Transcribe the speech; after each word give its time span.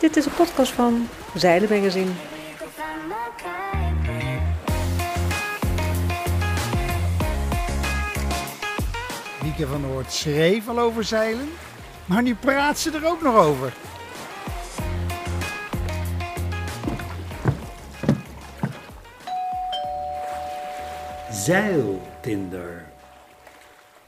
Dit 0.00 0.16
is 0.16 0.26
een 0.26 0.34
podcast 0.34 0.72
van 0.72 1.08
Zeilen 1.34 1.68
Magazine. 1.68 2.10
Wieke 9.42 9.66
van 9.66 9.80
Noord 9.80 10.12
schreef 10.12 10.68
al 10.68 10.78
over 10.78 11.04
zeilen, 11.04 11.48
maar 12.04 12.22
nu 12.22 12.34
praat 12.34 12.78
ze 12.78 12.90
er 12.90 13.06
ook 13.06 13.22
nog 13.22 13.36
over. 13.36 13.72
Zeiltinder. 21.30 22.89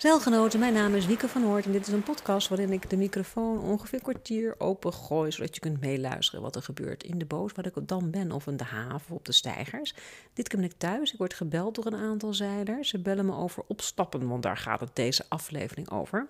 Zeilgenoten, 0.03 0.61
mijn 0.61 0.73
naam 0.73 0.95
is 0.95 1.07
Wieke 1.07 1.29
van 1.29 1.43
Hoort 1.43 1.64
en 1.64 1.73
dit 1.73 1.87
is 1.87 1.93
een 1.93 2.02
podcast 2.02 2.48
waarin 2.48 2.73
ik 2.73 2.91
de 2.91 2.97
microfoon 2.97 3.60
ongeveer 3.60 3.98
een 3.98 4.05
kwartier 4.05 4.55
open 4.59 4.93
gooi, 4.93 5.33
zodat 5.33 5.55
je 5.55 5.60
kunt 5.60 5.80
meeluisteren 5.80 6.43
wat 6.43 6.56
er 6.56 6.62
gebeurt 6.62 7.05
in 7.05 7.19
de 7.19 7.24
boot, 7.24 7.55
waar 7.55 7.66
ik 7.66 7.88
dan 7.88 8.10
ben, 8.10 8.33
of 8.33 8.46
in 8.46 8.57
de 8.57 8.65
haven, 8.65 9.15
op 9.15 9.24
de 9.24 9.33
stijgers. 9.33 9.95
Dit 10.33 10.48
keer 10.48 10.60
ben 10.60 10.69
ik 10.70 10.77
thuis, 10.79 11.12
ik 11.12 11.19
word 11.19 11.34
gebeld 11.34 11.74
door 11.74 11.87
een 11.87 11.95
aantal 11.95 12.34
zeilers. 12.34 12.88
Ze 12.88 12.98
bellen 12.98 13.27
me 13.27 13.37
over 13.37 13.65
opstappen, 13.66 14.29
want 14.29 14.43
daar 14.43 14.57
gaat 14.57 14.80
het 14.80 14.96
deze 14.96 15.24
aflevering 15.29 15.91
over. 15.91 16.27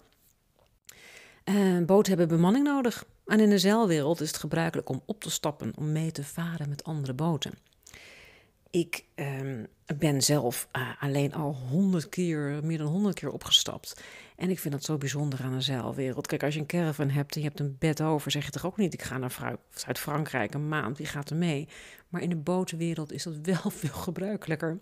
Uh, 1.44 1.84
boten 1.84 2.18
hebben 2.18 2.36
bemanning 2.36 2.66
nodig 2.66 3.04
en 3.26 3.40
in 3.40 3.50
de 3.50 3.58
zeilwereld 3.58 4.20
is 4.20 4.28
het 4.28 4.38
gebruikelijk 4.38 4.88
om 4.88 5.02
op 5.06 5.20
te 5.20 5.30
stappen, 5.30 5.72
om 5.76 5.92
mee 5.92 6.12
te 6.12 6.24
varen 6.24 6.68
met 6.68 6.84
andere 6.84 7.12
boten. 7.12 7.52
Ik 8.72 9.04
um, 9.14 9.66
ben 9.98 10.22
zelf 10.22 10.68
uh, 10.76 10.88
alleen 11.00 11.34
al 11.34 11.54
honderd 11.54 12.08
keer, 12.08 12.60
meer 12.62 12.78
dan 12.78 12.86
honderd 12.86 13.14
keer 13.14 13.30
opgestapt. 13.30 14.02
En 14.36 14.50
ik 14.50 14.58
vind 14.58 14.74
dat 14.74 14.84
zo 14.84 14.98
bijzonder 14.98 15.40
aan 15.42 15.52
de 15.52 15.60
zeilwereld. 15.60 16.26
Kijk, 16.26 16.42
als 16.42 16.54
je 16.54 16.60
een 16.60 16.66
caravan 16.66 17.10
hebt 17.10 17.34
en 17.34 17.40
je 17.40 17.46
hebt 17.46 17.60
een 17.60 17.76
bed 17.78 18.02
over, 18.02 18.30
zeg 18.30 18.44
je 18.44 18.50
toch 18.50 18.66
ook 18.66 18.76
niet: 18.76 18.94
ik 18.94 19.02
ga 19.02 19.18
naar 19.18 19.56
Zuid-Frankrijk 19.74 20.54
een 20.54 20.68
maand, 20.68 20.98
wie 20.98 21.06
gaat 21.06 21.30
er 21.30 21.36
mee? 21.36 21.68
Maar 22.08 22.22
in 22.22 22.28
de 22.28 22.36
botenwereld 22.36 23.12
is 23.12 23.22
dat 23.22 23.36
wel 23.42 23.70
veel 23.80 23.94
gebruikelijker. 23.94 24.78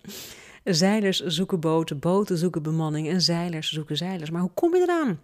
Zeilers 0.65 1.21
zoeken 1.21 1.61
boten, 1.61 1.99
boten 1.99 2.37
zoeken 2.37 2.63
bemanning 2.63 3.09
en 3.09 3.21
zeilers 3.21 3.73
zoeken 3.73 3.97
zeilers. 3.97 4.31
Maar 4.31 4.41
hoe 4.41 4.55
kom 4.55 4.75
je 4.75 4.83
eraan? 4.83 5.21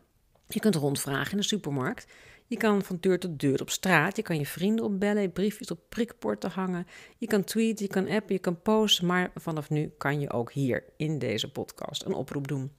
Je 0.49 0.61
kunt 0.61 0.75
rondvragen 0.75 1.33
in 1.33 1.39
de 1.39 1.45
supermarkt. 1.45 2.07
Je 2.47 2.57
kan 2.57 2.83
van 2.83 2.97
deur 3.01 3.19
tot 3.19 3.39
deur 3.39 3.61
op 3.61 3.71
straat. 3.71 4.17
Je 4.17 4.23
kan 4.23 4.39
je 4.39 4.47
vrienden 4.47 4.85
opbellen, 4.85 5.33
briefjes 5.33 5.71
op 5.71 5.81
prikporten 5.89 6.51
hangen. 6.51 6.87
Je 7.19 7.27
kan 7.27 7.45
tweeten, 7.45 7.85
je 7.85 7.91
kan 7.91 8.09
appen, 8.09 8.35
je 8.35 8.41
kan 8.41 8.63
posten. 8.63 9.07
Maar 9.07 9.31
vanaf 9.35 9.71
nu 9.71 9.93
kan 9.99 10.21
je 10.21 10.33
ook 10.33 10.53
hier 10.53 10.85
in 10.97 11.19
deze 11.19 11.51
podcast 11.51 12.05
een 12.05 12.15
oproep 12.15 12.49
doen. 12.49 12.73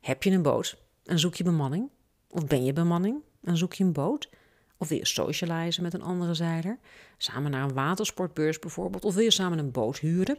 Heb 0.00 0.22
je 0.22 0.30
een 0.30 0.42
boot 0.42 0.82
en 1.04 1.18
zoek 1.18 1.34
je 1.34 1.44
bemanning? 1.44 1.90
Of 2.28 2.46
ben 2.46 2.64
je 2.64 2.72
bemanning 2.72 3.22
en 3.42 3.56
zoek 3.56 3.72
je 3.72 3.84
een 3.84 3.92
boot? 3.92 4.28
Of 4.76 4.88
wil 4.88 4.98
je 4.98 5.06
socializen 5.06 5.82
met 5.82 5.94
een 5.94 6.02
andere 6.02 6.34
zeiler? 6.34 6.78
Samen 7.16 7.50
naar 7.50 7.62
een 7.62 7.74
watersportbeurs 7.74 8.58
bijvoorbeeld? 8.58 9.04
Of 9.04 9.14
wil 9.14 9.24
je 9.24 9.30
samen 9.30 9.58
een 9.58 9.70
boot 9.70 9.98
huren? 9.98 10.38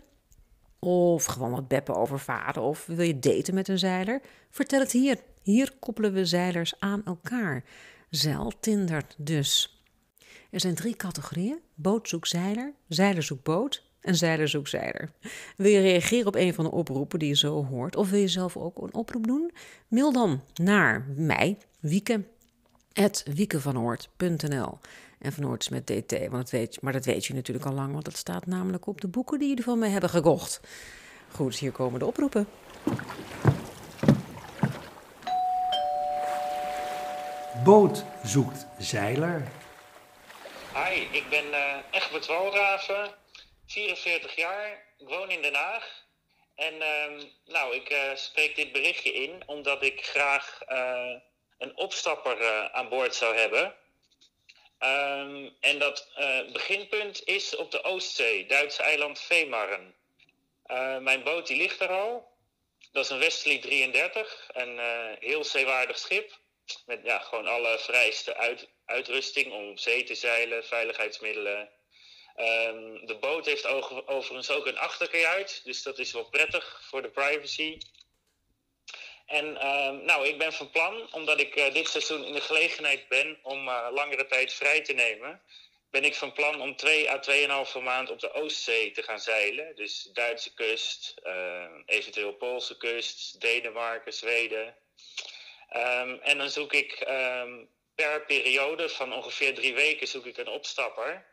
Of 0.80 1.26
gewoon 1.26 1.52
wat 1.52 1.68
beppen 1.68 1.96
over 1.96 2.20
varen? 2.20 2.62
Of 2.62 2.86
wil 2.86 3.06
je 3.06 3.20
daten 3.20 3.54
met 3.54 3.68
een 3.68 3.80
zeiler? 3.80 4.22
Vertel 4.50 4.80
het 4.80 4.92
hier. 4.92 5.18
Hier 5.42 5.72
koppelen 5.80 6.14
we 6.14 6.26
zeilers 6.26 6.80
aan 6.80 7.06
elkaar. 7.06 7.64
Zeiltinder 8.12 9.04
dus. 9.17 9.81
Er 10.50 10.59
zijn 10.59 10.76
drie 10.76 10.95
categorieën: 10.95 11.59
boot 11.73 12.09
zoekt 12.09 12.28
zeiler, 12.28 12.73
zeiler 12.88 13.23
zoekt 13.23 13.44
boot 13.44 13.84
en 14.02 14.16
zeiler 14.16 14.48
zoekt 14.48 14.70
zeiler. 14.70 15.12
Wil 15.58 15.72
je 15.72 15.80
reageren 15.80 16.28
op 16.28 16.36
een 16.36 16.53
van 16.53 16.64
de 16.64 16.72
oproepen 16.72 17.20
die 17.20 17.28
je 17.28 17.36
zo 17.36 17.66
hoort, 17.66 17.95
of 17.95 18.09
wil 18.09 18.20
je 18.20 18.28
zelf 18.28 18.58
ook 18.58 18.78
een 18.81 18.94
oproep 18.94 19.28
doen? 19.28 19.52
Mail 19.88 20.12
dan 20.12 20.44
naar 20.53 21.08
mij, 21.16 21.58
Wieke. 21.80 22.23
En 25.20 25.31
van 25.31 25.44
Hoort 25.44 25.62
is 25.62 25.70
met 25.70 25.88
DT, 25.88 26.12
want 26.12 26.31
dat 26.31 26.50
weet 26.50 26.73
je, 26.73 26.80
maar 26.84 26.94
dat 26.94 27.06
weet 27.06 27.25
je 27.25 27.34
natuurlijk 27.34 27.66
al 27.66 27.73
lang, 27.73 27.92
want 27.92 28.06
dat 28.06 28.18
staat 28.18 28.46
namelijk 28.46 28.88
op 28.88 29.02
de 29.02 29.07
boeken 29.07 29.40
die 29.40 29.47
jullie 29.47 29.63
van 29.63 29.80
mij 29.80 29.90
hebben 29.90 30.09
gekocht. 30.09 30.62
Goed, 31.31 31.56
hier 31.56 31.72
komen 31.72 32.00
de 32.00 32.06
oproepen. 32.06 32.47
Boot 37.64 38.04
zoekt 38.24 38.66
zeiler. 38.78 39.52
Hi, 40.74 41.08
ik 41.12 41.30
ben 41.30 41.46
uh, 41.46 41.76
Egbert 41.92 42.26
Walraven, 42.26 43.16
44 43.68 44.36
jaar, 44.36 44.86
ik 44.98 45.08
woon 45.08 45.30
in 45.30 45.42
Den 45.42 45.54
Haag. 45.54 46.04
En 46.56 46.74
uh, 46.74 47.24
nou, 47.46 47.76
ik 47.76 47.92
uh, 47.92 48.16
spreek 48.16 48.56
dit 48.56 48.72
berichtje 48.72 49.14
in 49.14 49.44
omdat 49.46 49.84
ik 49.84 50.06
graag 50.06 50.62
uh, 50.70 51.14
een 51.58 51.78
opstapper 51.78 52.70
aan 52.72 52.90
boord 52.90 53.16
zou 53.16 53.36
hebben. 53.36 53.76
Um, 54.80 55.56
en 55.60 55.80
dat 55.80 56.08
beginpunt 56.54 57.26
is 57.26 57.56
op 57.56 57.72
de 57.72 57.84
Oostzee, 57.84 58.46
Duitse 58.46 58.84
eiland 58.84 59.20
Veemarren. 59.20 59.96
mijn 61.00 61.24
boot 61.24 61.48
die 61.48 61.58
ligt 61.58 61.80
er 61.80 61.90
al. 61.90 62.32
Dat 62.92 63.04
is 63.04 63.10
een 63.10 63.20
Westerly 63.20 63.60
33, 63.60 64.50
een 64.52 64.80
heel 65.20 65.44
zeewaardig 65.44 65.98
schip 65.98 66.40
met 66.86 67.00
ja, 67.04 67.20
gewoon 67.20 67.48
alle 67.48 67.80
vereiste 67.80 68.36
uit, 68.36 68.68
uitrusting 68.86 69.54
om 69.54 69.70
op 69.70 69.80
zee 69.80 70.04
te 70.04 70.16
zeilen, 70.16 70.66
veiligheidsmiddelen. 70.66 71.70
Um, 72.38 73.06
de 73.06 73.18
boot 73.20 73.46
heeft 73.46 73.68
overigens 74.06 74.50
ook 74.50 74.66
een 74.66 74.78
achterkajuit, 74.78 75.62
dus 75.64 75.84
dat 75.84 76.00
is 76.00 76.12
wel 76.12 76.26
prettig 76.26 76.81
voor 76.90 77.02
de 77.02 77.10
privacy. 77.10 77.78
En 79.26 79.68
um, 79.68 80.06
nou, 80.06 80.28
ik 80.28 80.38
ben 80.38 80.54
van 80.54 80.70
plan, 80.70 81.14
omdat 81.14 81.40
ik 81.40 81.56
uh, 81.56 81.74
dit 81.74 81.90
seizoen 81.90 82.24
in 82.24 82.34
de 82.34 82.42
gelegenheid 82.42 83.08
ben 83.08 83.40
om 83.44 83.68
uh, 83.68 83.88
langere 83.92 84.26
tijd 84.26 84.54
vrij 84.54 84.81
te 84.81 84.94
nemen, 84.94 85.42
ben 85.90 86.04
ik 86.04 86.16
van 86.16 86.34
plan 86.34 86.62
om 86.62 86.76
2 86.76 87.10
à 87.10 87.20
2,5 87.76 87.84
maand 87.84 88.10
op 88.10 88.20
de 88.20 88.34
Oostzee 88.34 88.92
te 88.92 89.04
gaan 89.04 89.20
zeilen. 89.20 89.76
Dus 89.76 90.10
Duitse 90.14 90.54
kust, 90.54 91.14
uh, 91.24 91.66
eventueel 91.86 92.34
Poolse 92.34 92.78
kust, 92.78 93.42
Denemarken, 93.42 94.14
Zweden. 94.14 94.76
Um, 95.76 96.20
en 96.22 96.38
dan 96.38 96.50
zoek 96.50 96.74
ik 96.74 97.06
um, 97.08 97.70
per 97.96 98.26
periode 98.26 98.90
van 98.90 99.14
ongeveer 99.14 99.56
drie 99.56 99.74
weken 99.74 100.08
zoek 100.08 100.26
ik 100.26 100.38
een 100.38 100.48
opstapper. 100.48 101.26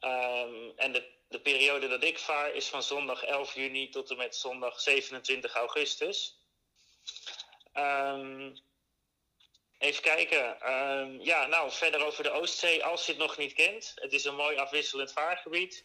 Um, 0.00 0.72
en 0.76 0.92
de, 0.92 1.08
de 1.28 1.40
periode 1.40 1.88
dat 1.88 2.04
ik 2.04 2.18
vaar 2.18 2.54
is 2.54 2.68
van 2.68 2.82
zondag 2.82 3.24
11 3.24 3.54
juni 3.54 3.88
tot 3.88 4.10
en 4.10 4.16
met 4.16 4.36
zondag 4.36 4.80
27 4.80 5.54
augustus. 5.54 6.36
even 9.78 10.02
kijken. 10.02 10.56
ja, 11.24 11.46
nou, 11.46 11.70
verder 11.70 12.04
over 12.04 12.22
de 12.22 12.30
Oostzee, 12.30 12.84
als 12.84 13.06
je 13.06 13.12
het 13.12 13.20
nog 13.20 13.36
niet 13.36 13.52
kent. 13.52 13.92
Het 13.94 14.12
is 14.12 14.24
een 14.24 14.34
mooi 14.34 14.56
afwisselend 14.56 15.12
vaargebied. 15.12 15.84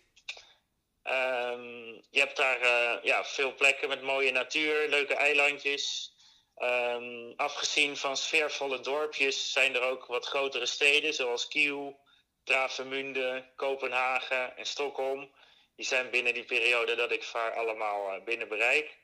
je 2.09 2.19
hebt 2.19 2.37
daar 2.37 2.61
uh, 2.61 3.03
ja, 3.03 3.25
veel 3.25 3.53
plekken 3.55 3.89
met 3.89 4.01
mooie 4.01 4.31
natuur, 4.31 4.89
leuke 4.89 5.13
eilandjes. 5.13 6.15
Um, 6.59 7.33
afgezien 7.35 7.97
van 7.97 8.17
sfeervolle 8.17 8.79
dorpjes 8.79 9.51
zijn 9.51 9.75
er 9.75 9.81
ook 9.81 10.05
wat 10.05 10.25
grotere 10.25 10.65
steden, 10.65 11.13
zoals 11.13 11.47
Kiel, 11.47 11.99
Travemünde, 12.43 13.45
Kopenhagen 13.55 14.57
en 14.57 14.65
Stockholm. 14.65 15.31
Die 15.75 15.85
zijn 15.85 16.09
binnen 16.09 16.33
die 16.33 16.43
periode 16.43 16.95
dat 16.95 17.11
ik 17.11 17.23
vaar 17.23 17.53
allemaal 17.53 18.13
uh, 18.13 18.23
binnen 18.23 18.47
bereik. 18.47 18.97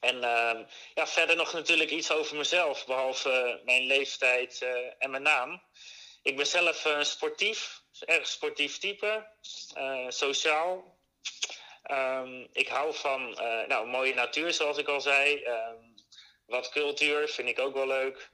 En 0.00 0.16
uh, 0.16 0.60
ja, 0.94 1.06
verder 1.06 1.36
nog 1.36 1.52
natuurlijk 1.52 1.90
iets 1.90 2.10
over 2.10 2.36
mezelf, 2.36 2.86
behalve 2.86 3.58
uh, 3.58 3.64
mijn 3.64 3.82
leeftijd 3.82 4.60
uh, 4.62 4.92
en 4.98 5.10
mijn 5.10 5.22
naam. 5.22 5.62
Ik 6.22 6.36
ben 6.36 6.46
zelf 6.46 6.88
sportief, 7.00 7.82
erg 8.00 8.26
sportief 8.26 8.78
type, 8.78 9.26
sociaal. 10.08 10.98
Um, 11.90 12.48
ik 12.52 12.68
hou 12.68 12.94
van 12.94 13.30
nou, 13.68 13.86
mooie 13.86 14.14
natuur, 14.14 14.52
zoals 14.52 14.78
ik 14.78 14.88
al 14.88 15.00
zei. 15.00 15.44
Wat 16.48 16.68
cultuur 16.68 17.28
vind 17.28 17.48
ik 17.48 17.58
ook 17.58 17.74
wel 17.74 17.86
leuk. 17.86 18.30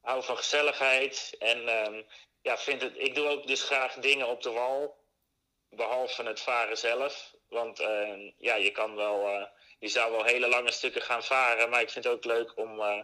Hou 0.00 0.22
van 0.22 0.36
gezelligheid. 0.36 1.36
En 1.38 1.86
um, 1.86 2.06
ja, 2.42 2.58
vind 2.58 2.82
het, 2.82 2.92
ik 2.96 3.14
doe 3.14 3.28
ook 3.28 3.46
dus 3.46 3.62
graag 3.62 3.94
dingen 3.94 4.26
op 4.26 4.42
de 4.42 4.50
wal. 4.50 4.96
Behalve 5.70 6.22
het 6.22 6.40
varen 6.40 6.78
zelf. 6.78 7.34
Want 7.48 7.80
uh, 7.80 8.32
ja, 8.38 8.54
je 8.54 8.70
kan 8.70 8.96
wel. 8.96 9.28
Uh, 9.28 9.44
je 9.78 9.88
zou 9.88 10.12
wel 10.12 10.24
hele 10.24 10.48
lange 10.48 10.72
stukken 10.72 11.02
gaan 11.02 11.24
varen. 11.24 11.70
Maar 11.70 11.80
ik 11.80 11.90
vind 11.90 12.04
het 12.04 12.14
ook 12.14 12.24
leuk 12.24 12.56
om 12.56 12.80
uh, 12.80 12.98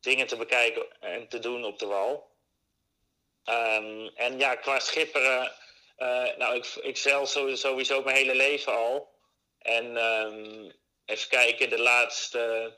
dingen 0.00 0.26
te 0.26 0.36
bekijken 0.36 1.00
en 1.00 1.28
te 1.28 1.38
doen 1.38 1.64
op 1.64 1.78
de 1.78 1.86
wal. 1.86 2.32
Um, 3.44 4.08
en 4.14 4.38
ja, 4.38 4.54
qua 4.54 4.78
schipperen. 4.78 5.52
nou, 6.38 6.54
ik, 6.54 6.66
ik 6.66 6.96
zeil 6.96 7.26
sowieso 7.26 8.02
mijn 8.02 8.16
hele 8.16 8.34
leven 8.34 8.72
al. 8.72 9.12
En 9.58 9.96
even 11.04 11.28
kijken, 11.28 11.70
de 11.70 11.78
laatste 11.78 12.72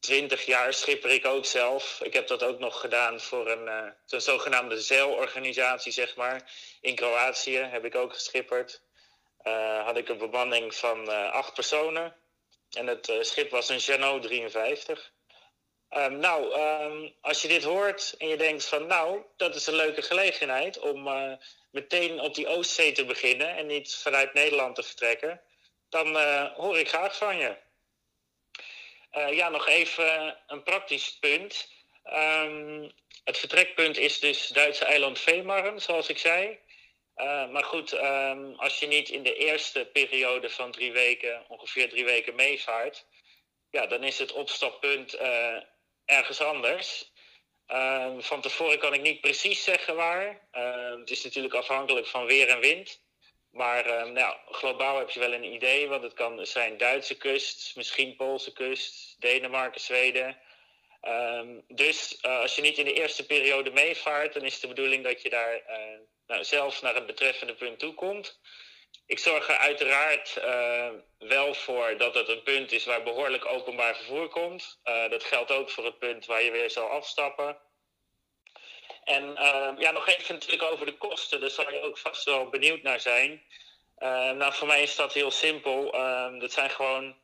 20 0.00 0.44
jaar 0.44 0.74
schipper 0.74 1.10
ik 1.10 1.26
ook 1.26 1.44
zelf. 1.44 2.00
Ik 2.02 2.12
heb 2.12 2.26
dat 2.26 2.42
ook 2.42 2.58
nog 2.58 2.80
gedaan 2.80 3.20
voor 3.20 3.50
een, 3.50 3.66
uh, 3.66 3.90
een 4.08 4.20
zogenaamde 4.20 4.80
zeilorganisatie, 4.80 5.92
zeg 5.92 6.16
maar. 6.16 6.52
In 6.80 6.94
Kroatië 6.94 7.56
heb 7.56 7.84
ik 7.84 7.94
ook 7.94 8.14
geschipperd. 8.14 8.82
Uh, 9.42 9.84
had 9.84 9.96
ik 9.96 10.08
een 10.08 10.18
bemanning 10.18 10.74
van 10.74 11.10
uh, 11.10 11.32
acht 11.32 11.54
personen. 11.54 12.16
En 12.70 12.86
het 12.86 13.12
schip 13.20 13.50
was 13.50 13.68
een 13.68 13.76
Jeannot 13.76 14.22
53. 14.22 15.12
Ehm, 15.90 16.18
nou, 16.18 16.52
ehm, 16.52 17.08
als 17.20 17.42
je 17.42 17.48
dit 17.48 17.64
hoort 17.64 18.14
en 18.18 18.28
je 18.28 18.36
denkt 18.36 18.64
van 18.64 18.86
nou, 18.86 19.22
dat 19.36 19.54
is 19.54 19.66
een 19.66 19.74
leuke 19.74 20.02
gelegenheid 20.02 20.78
om 20.78 21.06
eh, 21.06 21.32
meteen 21.70 22.20
op 22.20 22.34
die 22.34 22.46
Oostzee 22.46 22.92
te 22.92 23.04
beginnen 23.04 23.56
en 23.56 23.66
niet 23.66 23.94
vanuit 23.94 24.34
Nederland 24.34 24.74
te 24.74 24.82
vertrekken, 24.82 25.40
dan 25.88 26.18
eh, 26.18 26.52
hoor 26.54 26.78
ik 26.78 26.88
graag 26.88 27.16
van 27.16 27.36
je. 27.36 27.56
Eh, 29.10 29.32
ja, 29.32 29.48
nog 29.48 29.68
even 29.68 30.38
een 30.46 30.62
praktisch 30.62 31.18
punt. 31.18 31.72
Ehm, 32.02 32.88
het 33.24 33.38
vertrekpunt 33.38 33.98
is 33.98 34.20
dus 34.20 34.48
Duitse 34.48 34.84
eiland 34.84 35.18
Veemarn, 35.18 35.80
zoals 35.80 36.08
ik 36.08 36.18
zei. 36.18 36.58
maar 37.50 37.64
goed, 37.64 37.98
als 38.56 38.78
je 38.78 38.86
niet 38.86 39.08
in 39.08 39.22
de 39.22 39.34
eerste 39.34 39.88
periode 39.92 40.50
van 40.50 40.70
drie 40.70 40.92
weken, 40.92 41.44
ongeveer 41.48 41.88
drie 41.88 42.04
weken 42.04 42.34
meevaart, 42.34 43.06
ja, 43.70 43.86
dan 43.86 44.04
is 44.04 44.18
het 44.18 44.32
opstappunt 44.32 45.18
ergens 46.04 46.40
anders. 46.40 47.10
Ehm, 47.70 48.20
van 48.20 48.40
tevoren 48.40 48.78
kan 48.78 48.94
ik 48.94 49.00
niet 49.00 49.20
precies 49.20 49.64
zeggen 49.64 49.96
waar. 49.96 50.48
Ehm, 50.50 50.98
het 50.98 51.10
is 51.10 51.22
natuurlijk 51.24 51.54
afhankelijk 51.54 52.06
van 52.06 52.26
weer 52.26 52.48
en 52.48 52.60
wind. 52.60 53.02
Maar 53.50 53.86
ehm, 53.86 54.12
nou, 54.12 54.36
globaal 54.50 54.98
heb 54.98 55.10
je 55.10 55.20
wel 55.20 55.32
een 55.32 55.52
idee, 55.52 55.88
want 55.88 56.02
het 56.02 56.12
kan 56.12 56.46
zijn 56.46 56.76
Duitse 56.76 57.16
kust, 57.16 57.76
misschien 57.76 58.16
Poolse 58.16 58.52
kust, 58.52 59.16
Denemarken, 59.20 59.80
Zweden. 59.80 60.38
dus 61.68 62.18
uh, 62.22 62.40
als 62.40 62.56
je 62.56 62.62
niet 62.62 62.78
in 62.78 62.84
de 62.84 62.92
eerste 62.92 63.26
periode 63.26 63.70
meevaart, 63.70 64.32
dan 64.32 64.44
is 64.44 64.60
de 64.60 64.68
bedoeling 64.68 65.04
dat 65.04 65.22
je 65.22 65.30
daar 65.30 65.54
uh, 65.54 65.98
nou, 66.26 66.44
zelf 66.44 66.82
naar 66.82 66.94
het 66.94 67.06
betreffende 67.06 67.54
punt 67.54 67.78
toe 67.78 67.94
komt. 67.94 68.40
Ik 69.06 69.18
zorg 69.18 69.48
er 69.48 69.56
uiteraard 69.56 70.36
uh, 70.38 70.88
wel 71.18 71.54
voor 71.54 71.96
dat 71.96 72.14
het 72.14 72.28
een 72.28 72.42
punt 72.42 72.72
is 72.72 72.84
waar 72.84 73.02
behoorlijk 73.02 73.46
openbaar 73.46 73.96
vervoer 73.96 74.28
komt. 74.28 74.80
Uh, 74.84 75.08
dat 75.08 75.24
geldt 75.24 75.50
ook 75.50 75.70
voor 75.70 75.84
het 75.84 75.98
punt 75.98 76.26
waar 76.26 76.42
je 76.42 76.50
weer 76.50 76.70
zal 76.70 76.88
afstappen. 76.88 77.58
En 79.10 79.24
uh, 79.24 79.70
ja, 79.78 79.90
nog 79.90 80.08
even 80.08 80.34
natuurlijk 80.34 80.62
over 80.62 80.86
de 80.86 80.96
kosten. 80.96 81.40
Daar 81.40 81.50
zal 81.50 81.72
je 81.72 81.82
ook 81.82 81.98
vast 81.98 82.24
wel 82.24 82.48
benieuwd 82.48 82.82
naar 82.82 83.00
zijn. 83.00 83.42
nou, 84.38 84.52
voor 84.52 84.66
mij 84.66 84.82
is 84.82 84.96
dat 84.96 85.12
heel 85.12 85.30
simpel. 85.30 85.92
Ehm, 85.92 86.38
dat 86.38 86.52
zijn 86.52 86.70
gewoon 86.70 87.16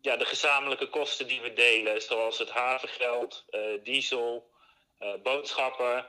ja, 0.00 0.16
de 0.16 0.24
gezamenlijke 0.24 0.88
kosten 0.88 1.26
die 1.26 1.40
we 1.40 1.52
delen. 1.52 2.02
Zoals 2.02 2.38
het 2.38 2.50
havengeld, 2.50 3.44
diesel, 3.82 4.50
boodschappen. 5.22 6.06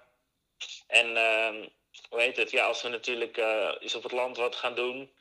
En 0.87 1.17
ehm, 1.17 1.67
hoe 2.09 2.21
heet 2.21 2.37
het? 2.37 2.51
Ja, 2.51 2.65
als 2.65 2.81
we 2.81 2.89
natuurlijk 2.89 3.37
eens 3.79 3.95
op 3.95 4.03
het 4.03 4.11
land 4.11 4.37
wat 4.37 4.55
gaan 4.55 4.75
doen, 4.75 5.11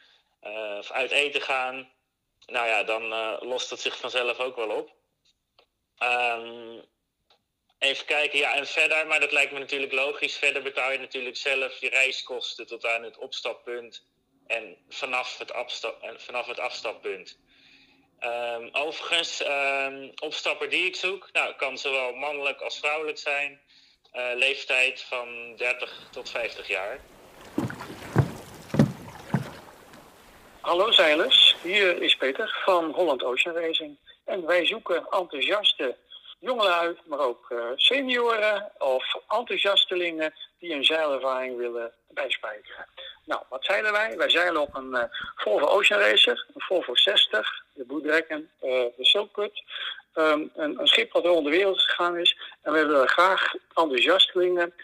of 0.79 0.91
uit 0.91 1.11
eten 1.11 1.41
gaan, 1.41 1.91
nou 2.47 2.67
ja, 2.67 2.83
dan 2.83 3.03
lost 3.49 3.71
het 3.71 3.81
zich 3.81 3.97
vanzelf 3.99 4.39
ook 4.39 4.57
wel 4.57 4.71
op. 4.71 4.93
Um, 6.03 6.83
even 7.81 8.07
kijken, 8.07 8.39
ja, 8.39 8.55
en 8.55 8.67
verder, 8.67 9.07
maar 9.07 9.21
dat 9.21 9.33
lijkt 9.33 9.53
me 9.53 9.59
natuurlijk 9.59 9.93
logisch. 9.93 10.37
Verder 10.37 10.63
betaal 10.63 10.93
je 10.93 10.99
natuurlijk 10.99 11.37
zelf 11.37 11.81
je 11.81 11.89
reiskosten 11.89 12.67
tot 12.67 12.87
aan 12.87 13.03
het 13.03 13.19
opstappunt 13.19 14.07
en 14.47 14.77
vanaf 14.89 15.39
het, 15.39 15.53
afstap, 15.53 16.03
en 16.03 16.21
vanaf 16.21 16.47
het 16.47 16.59
afstappunt. 16.59 17.39
Um, 18.21 18.69
overigens, 18.73 19.45
um, 19.47 20.13
opstapper 20.23 20.71
die 20.71 20.85
ik 20.85 20.97
zoek, 20.97 21.29
nou, 21.33 21.55
kan 21.55 21.79
zowel 21.79 22.13
mannelijk 22.13 22.61
als 22.61 22.79
vrouwelijk 22.79 23.19
zijn. 23.19 23.61
Uh, 24.13 24.31
leeftijd 24.35 25.03
van 25.03 25.57
30 25.57 26.09
tot 26.11 26.31
50 26.31 26.69
jaar. 26.69 27.01
Hallo 30.61 30.91
zeilers, 30.91 31.57
hier 31.63 32.03
is 32.03 32.17
Peter 32.17 32.61
van 32.65 32.91
Holland 32.91 33.23
Ocean 33.23 33.55
Racing. 33.55 33.99
En 34.25 34.47
wij 34.47 34.67
zoeken 34.67 35.07
enthousiaste 35.11 35.97
jongelui, 36.41 36.97
maar 37.05 37.19
ook 37.19 37.47
uh, 37.51 37.65
senioren 37.75 38.73
of 38.79 39.15
enthousiastelingen 39.29 40.35
die 40.59 40.75
een 40.75 40.85
zeilervaring 40.85 41.57
willen 41.57 41.93
bijspijkeren. 42.09 42.87
Nou, 43.25 43.43
wat 43.49 43.65
zeilen 43.65 43.93
wij? 43.93 44.17
Wij 44.17 44.31
zeilen 44.31 44.61
op 44.61 44.75
een 44.75 44.91
uh, 44.91 45.03
Volvo 45.37 45.67
Ocean 45.67 46.01
Racer, 46.01 46.47
een 46.55 46.61
Volvo 46.61 46.95
60, 46.95 47.65
de 47.73 47.85
Blue 47.85 48.03
uh, 48.03 48.39
de 48.61 48.93
Silkwood, 48.99 49.63
um, 50.15 50.51
een, 50.55 50.81
een, 50.81 50.87
schip 50.87 51.13
wat 51.13 51.25
rond 51.25 51.45
de 51.45 51.51
wereld 51.51 51.81
gegaan 51.81 52.19
is. 52.19 52.39
En 52.63 52.73
we 52.73 52.87
willen 52.87 53.09
graag 53.09 53.55
enthousiastelingen 53.75 54.75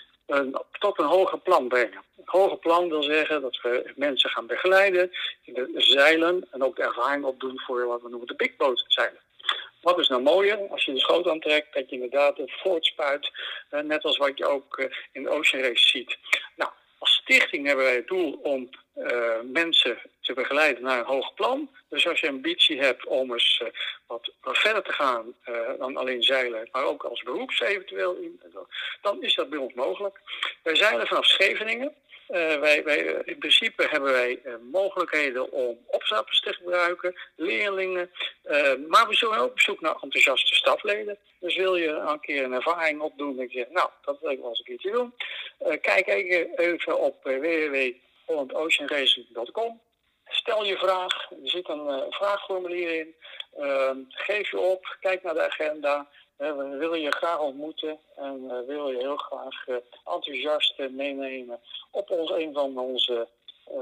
tot 0.78 0.98
een 0.98 1.06
hoger 1.06 1.38
plan 1.38 1.68
brengen. 1.68 2.02
Een 2.16 2.24
hoger 2.24 2.58
plan 2.58 2.88
wil 2.88 3.02
zeggen 3.02 3.42
dat 3.42 3.60
we 3.62 3.92
mensen 3.96 4.30
gaan 4.30 4.46
begeleiden 4.46 5.10
in 5.42 5.54
de 5.54 5.72
zeilen 5.76 6.48
en 6.50 6.62
ook 6.62 6.76
de 6.76 6.82
ervaring 6.82 7.24
opdoen 7.24 7.60
voor 7.60 7.86
wat 7.86 8.02
we 8.02 8.08
noemen 8.08 8.26
de 8.26 8.34
big 8.34 8.56
boat 8.56 8.84
zeilen. 8.86 9.20
Wat 9.86 9.98
is 9.98 10.08
nou 10.08 10.22
mooier 10.22 10.68
als 10.70 10.84
je 10.84 10.92
de 10.92 10.98
schoot 10.98 11.28
aantrekt, 11.28 11.74
dat 11.74 11.88
je 11.88 11.94
inderdaad 11.94 12.36
het 12.36 12.52
voortspuit, 12.52 13.30
uh, 13.70 13.80
net 13.80 14.02
als 14.02 14.16
wat 14.16 14.38
je 14.38 14.46
ook 14.46 14.78
uh, 14.78 14.86
in 15.12 15.22
de 15.22 15.28
Ocean 15.28 15.62
Race 15.62 15.88
ziet. 15.88 16.18
Nou, 16.56 16.70
als 16.98 17.10
stichting 17.10 17.66
hebben 17.66 17.84
wij 17.84 17.94
het 17.94 18.06
doel 18.06 18.32
om 18.42 18.68
uh, 18.96 19.40
mensen 19.42 19.98
te 20.20 20.32
begeleiden 20.32 20.82
naar 20.82 20.98
een 20.98 21.04
hoog 21.04 21.34
plan. 21.34 21.70
Dus 21.88 22.08
als 22.08 22.20
je 22.20 22.28
ambitie 22.28 22.80
hebt 22.80 23.06
om 23.06 23.32
eens 23.32 23.62
wat, 24.06 24.32
verder 24.40 24.82
te 24.82 24.92
gaan 24.92 25.34
dan 25.78 25.96
alleen 25.96 26.22
zeilen, 26.22 26.68
maar 26.72 26.84
ook 26.84 27.02
als 27.02 27.22
beroeps 27.22 27.60
eventueel, 27.60 28.14
in, 28.14 28.40
dan 29.02 29.22
is 29.22 29.34
dat 29.34 29.50
bij 29.50 29.58
ons 29.58 29.74
mogelijk. 29.74 30.20
Wij 30.62 30.76
zeilen 30.76 31.06
vanaf 31.06 31.26
Scheveningen. 31.26 31.94
Uh, 32.30 32.58
wij, 32.58 32.84
wij, 32.84 33.22
in 33.24 33.38
principe 33.38 33.86
hebben 33.88 34.12
wij 34.12 34.40
uh, 34.44 34.54
mogelijkheden 34.70 35.52
om 35.52 35.78
opstappers 35.86 36.40
te 36.40 36.52
gebruiken, 36.52 37.14
leerlingen. 37.36 38.10
Maar 38.88 39.08
we 39.08 39.14
zullen 39.14 39.38
ook 39.38 39.50
op 39.50 39.60
zoek 39.60 39.80
naar 39.80 39.96
enthousiaste 40.00 40.54
stafleden. 40.54 41.18
Dus 41.40 41.56
wil 41.56 41.76
je 41.76 41.88
een 41.88 42.20
keer 42.20 42.44
een 42.44 42.52
ervaring 42.52 43.00
opdoen 43.00 43.38
en 43.38 43.48
je 43.50 43.66
nou, 43.70 43.90
dat 44.04 44.20
wil 44.20 44.30
ik 44.30 44.38
wel 44.38 44.48
eens 44.48 44.58
een 44.58 44.64
keertje 44.64 44.90
doen. 44.90 45.14
kijk 45.80 46.06
even 46.56 46.98
op 46.98 47.22
www.hollandoceanracing.com. 47.22 49.80
Stel 50.28 50.64
je 50.64 50.76
vraag, 50.76 51.30
er 51.30 51.48
zit 51.48 51.68
een 51.68 52.06
vraagformulier 52.10 52.98
in. 52.98 53.14
Ehm, 53.58 53.98
geef 54.08 54.50
je 54.50 54.58
op, 54.58 54.96
kijk 55.00 55.22
naar 55.22 55.34
de 55.34 55.46
agenda. 55.46 56.08
We 56.36 56.76
willen 56.78 57.00
je 57.00 57.12
graag 57.12 57.40
ontmoeten 57.40 57.98
en 58.16 58.48
we 58.48 58.64
willen 58.66 58.92
je 58.92 58.98
heel 58.98 59.16
graag 59.16 59.66
enthousiast 60.04 60.78
meenemen 60.90 61.60
op 61.90 62.10
ons, 62.10 62.30
een 62.30 62.52
van 62.52 62.78
onze 62.78 63.28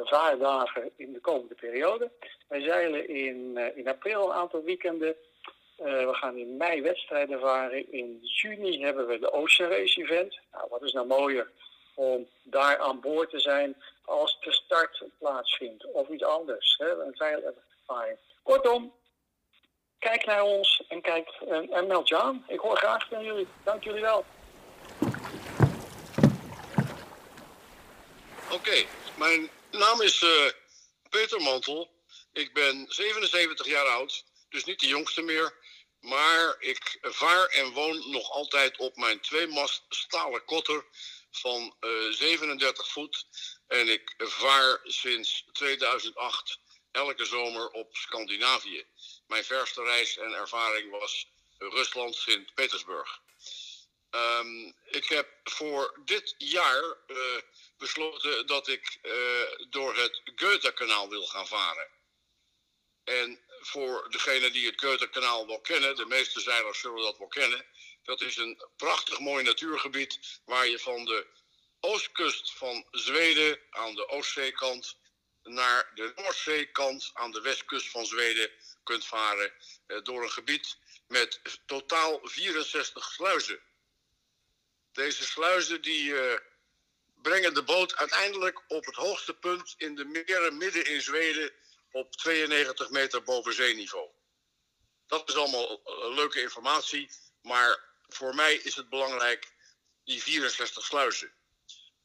vaardagen 0.05 0.91
in 0.97 1.13
de 1.13 1.21
komende 1.21 1.55
periode. 1.55 2.11
Wij 2.49 2.61
zeilen 2.61 3.09
in, 3.09 3.59
in 3.75 3.89
april 3.89 4.25
een 4.25 4.33
aantal 4.33 4.63
weekenden. 4.63 5.15
We 5.77 6.09
gaan 6.11 6.37
in 6.37 6.57
mei 6.57 6.83
wedstrijden 6.83 7.41
varen. 7.41 7.93
In 7.93 8.21
juni 8.23 8.83
hebben 8.83 9.07
we 9.07 9.19
de 9.19 9.33
Ocean 9.33 9.71
Race 9.71 10.03
Event. 10.03 10.39
Nou, 10.53 10.67
wat 10.71 10.83
is 10.83 10.93
nou 10.93 11.07
mooier 11.07 11.51
om 11.95 12.29
daar 12.43 12.79
aan 12.79 13.01
boord 13.01 13.31
te 13.31 13.39
zijn 13.39 13.77
als 14.05 14.39
de 14.41 14.53
start 14.53 15.05
plaatsvindt 15.19 15.93
of 15.93 16.09
iets 16.09 16.25
anders. 16.25 16.75
Hè? 16.79 17.03
Een 17.03 17.15
zeilervaring. 17.15 18.19
Kortom, 18.43 18.93
kijk 20.05 20.25
naar 20.27 20.43
ons 20.43 20.83
en, 20.89 21.01
kijk, 21.01 21.29
en, 21.49 21.71
en 21.71 21.87
meld 21.87 22.09
je 22.09 22.19
aan. 22.19 22.45
Ik 22.49 22.61
hoor 22.61 22.77
graag 22.77 23.09
van 23.09 23.25
jullie. 23.25 23.49
Dank 23.65 23.85
jullie 23.85 24.01
wel. 24.01 24.25
Oké, 28.51 28.85
mijn 29.17 29.51
naam 29.71 30.01
is 30.01 30.23
uh, 30.23 30.51
Peter 31.11 31.41
Mantel. 31.41 31.91
Ik 32.33 32.53
ben 32.53 32.87
77 32.89 33.67
jaar 33.67 33.87
oud, 33.87 34.25
dus 34.49 34.65
niet 34.65 34.81
de 34.81 34.87
jongste 34.87 35.23
meer. 35.23 35.55
Maar 36.01 36.57
ik 36.59 36.99
vaar 37.01 37.47
en 37.47 37.73
woon 37.73 38.11
nog 38.11 38.31
altijd 38.31 38.77
op 38.77 38.97
mijn 38.97 39.21
tweemast 39.21 39.83
stalen 39.89 40.45
kotter 40.45 40.85
van 41.31 41.75
uh, 41.81 42.13
37 42.13 42.89
voet. 42.89 43.27
En 43.67 43.89
ik 43.89 44.15
vaar 44.19 44.81
sinds 44.85 45.45
2008 45.53 46.59
elke 46.91 47.25
zomer 47.25 47.71
op 47.71 47.97
Scandinavië. 47.97 48.85
Mijn 49.27 49.45
verste 49.45 49.83
reis 49.83 50.17
en 50.17 50.33
ervaring 50.33 50.91
was 50.91 51.29
Rusland, 51.59 52.15
Sint-Petersburg. 52.15 53.21
Um, 54.11 54.75
ik 54.85 55.05
heb 55.05 55.29
voor 55.45 56.01
dit 56.05 56.35
jaar 56.39 56.97
uh, 57.07 57.17
besloten 57.79 58.47
dat 58.47 58.69
ik 58.69 58.99
uh, 59.03 59.69
door 59.71 59.97
het 59.97 60.23
Goethe-kanaal 60.37 61.09
wil 61.09 61.27
gaan 61.27 61.47
varen. 61.47 61.89
En 63.05 63.41
voor 63.61 64.11
degenen 64.11 64.53
die 64.53 64.67
het 64.67 64.81
Goethe-kanaal 64.81 65.47
wel 65.47 65.61
kennen, 65.61 65.97
de 65.97 66.07
meeste 66.07 66.41
zeilers 66.41 66.81
zullen 66.81 67.03
dat 67.03 67.19
wel 67.19 67.29
kennen, 67.29 67.67
dat 68.03 68.21
is 68.21 68.37
een 68.37 68.63
prachtig 68.77 69.19
mooi 69.19 69.45
natuurgebied 69.45 70.41
waar 70.45 70.67
je 70.67 70.79
van 70.79 71.05
de 71.05 71.27
oostkust 71.81 72.53
van 72.53 72.87
Zweden 72.91 73.61
aan 73.71 73.95
de 73.95 74.09
Oostzeekant 74.09 74.97
naar 75.43 75.91
de 75.95 76.13
Noordzeekant 76.17 77.11
aan 77.15 77.33
de 77.33 77.41
westkust 77.41 77.91
van 77.91 78.07
Zweden 78.07 78.51
kunt 78.85 79.07
varen 79.07 79.53
uh, 79.87 80.03
door 80.03 80.23
een 80.23 80.31
gebied 80.31 80.79
met 81.07 81.41
totaal 81.67 82.21
64 82.23 83.13
sluizen. 83.13 83.61
Deze 84.93 85.25
sluizen 85.25 85.83
die 85.83 86.05
uh, 86.05 86.35
brengen 87.15 87.55
de 87.55 87.63
boot 87.63 87.97
uiteindelijk 87.97 88.65
op 88.69 88.85
het 88.85 88.95
hoogste 88.95 89.35
punt 89.35 89.75
in 89.77 89.95
de 89.95 90.05
meren 90.05 90.57
midden 90.57 90.87
in 90.87 91.03
Zweden 91.03 91.53
op 91.91 92.17
92 92.17 92.91
meter 92.91 93.23
boven 93.23 93.55
zeeniveau. 93.55 94.09
Dat 95.07 95.29
is 95.29 95.37
allemaal 95.37 95.71
uh, 95.71 96.15
leuke 96.15 96.41
informatie, 96.41 97.11
maar 97.43 97.81
voor 98.09 98.35
mij 98.35 98.55
is 98.55 98.75
het 98.75 98.89
belangrijk 98.89 99.53
die 100.05 100.23
64 100.23 100.85
sluizen. 100.85 101.33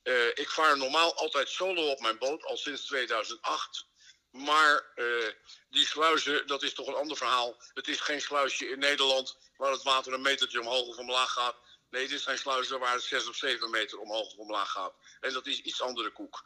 Eh, 0.03 0.27
ik 0.27 0.49
vaar 0.49 0.77
normaal 0.77 1.15
altijd 1.15 1.49
solo 1.49 1.89
op 1.91 1.99
mijn 1.99 2.17
boot, 2.17 2.43
al 2.43 2.57
sinds 2.57 2.85
2008. 2.85 3.87
Maar 4.31 4.91
uh, 4.95 5.29
die 5.69 5.85
sluizen, 5.85 6.47
dat 6.47 6.63
is 6.63 6.73
toch 6.73 6.87
een 6.87 6.93
ander 6.93 7.17
verhaal. 7.17 7.61
Het 7.73 7.87
is 7.87 7.99
geen 7.99 8.21
sluisje 8.21 8.69
in 8.69 8.79
Nederland 8.79 9.37
waar 9.57 9.71
het 9.71 9.83
water 9.83 10.13
een 10.13 10.21
metertje 10.21 10.59
omhoog 10.59 10.87
of 10.87 10.97
omlaag 10.97 11.31
gaat. 11.31 11.55
Nee, 11.89 12.07
dit 12.07 12.21
zijn 12.21 12.37
sluizen 12.37 12.79
waar 12.79 12.93
het 12.93 13.03
6 13.03 13.27
of 13.27 13.35
7 13.35 13.69
meter 13.69 13.99
omhoog 13.99 14.31
of 14.31 14.37
omlaag 14.37 14.71
gaat. 14.71 14.93
En 15.19 15.33
dat 15.33 15.47
is 15.47 15.61
iets 15.61 15.81
andere 15.81 16.11
koek. 16.11 16.43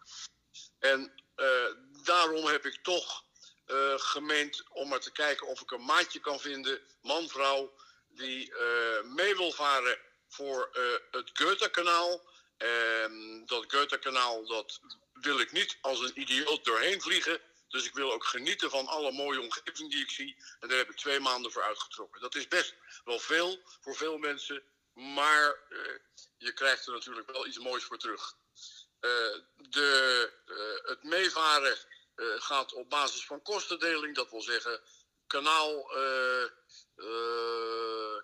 En 0.80 1.24
uh, 1.36 1.76
daarom 2.04 2.46
heb 2.46 2.66
ik 2.66 2.84
toch 2.84 3.24
uh, 3.68 3.94
gemeend 3.98 4.64
om 4.70 4.88
maar 4.88 5.00
te 5.00 5.12
kijken 5.12 5.48
of 5.48 5.62
ik 5.62 5.72
een 5.72 5.86
maatje 5.86 6.20
kan 6.20 6.40
vinden, 6.40 6.82
man, 7.02 7.30
vrouw, 7.30 7.74
die 8.08 8.54
mee 9.04 9.36
wil 9.36 9.52
varen 9.52 10.00
voor 10.28 10.70
het 11.12 11.32
Goethe-kanaal. 11.34 12.22
Dat 13.46 13.66
Goethe-kanaal, 13.68 14.46
dat 14.46 14.80
wil 15.14 15.40
ik 15.40 15.52
niet 15.52 15.78
als 15.82 16.00
een 16.00 16.20
idioot 16.20 16.66
doorheen 16.66 17.02
vliegen. 17.02 17.42
Dus 17.74 17.86
ik 17.86 17.94
wil 17.94 18.14
ook 18.14 18.26
genieten 18.26 18.70
van 18.70 18.88
alle 18.88 19.12
mooie 19.12 19.42
omgeving 19.42 19.92
die 19.92 20.02
ik 20.02 20.10
zie. 20.10 20.36
En 20.60 20.68
daar 20.68 20.78
heb 20.78 20.90
ik 20.90 20.96
twee 20.96 21.20
maanden 21.20 21.52
voor 21.52 21.64
uitgetrokken. 21.64 22.22
Dat 22.22 22.36
is 22.36 22.48
best 22.48 22.76
wel 23.04 23.20
veel 23.20 23.62
voor 23.82 23.96
veel 23.96 24.18
mensen. 24.18 24.64
Maar 24.94 25.60
uh, 25.70 25.98
je 26.38 26.54
krijgt 26.54 26.88
er 26.88 26.94
natuurlijk 26.94 27.32
wel 27.32 27.48
iets 27.48 27.60
moois 27.60 27.84
voor 27.84 27.98
terug. 27.98 28.36
Uh, 29.02 29.10
de, 29.56 30.32
uh, 30.46 30.90
het 30.90 31.04
meevaren 31.04 31.78
gaat 32.38 32.74
op 32.74 32.90
basis 32.90 33.26
van 33.26 33.42
kostendeling. 33.42 34.16
Dat 34.16 34.32
wil 34.32 34.42
zeggen 34.42 34.82
kanaal, 35.28 35.92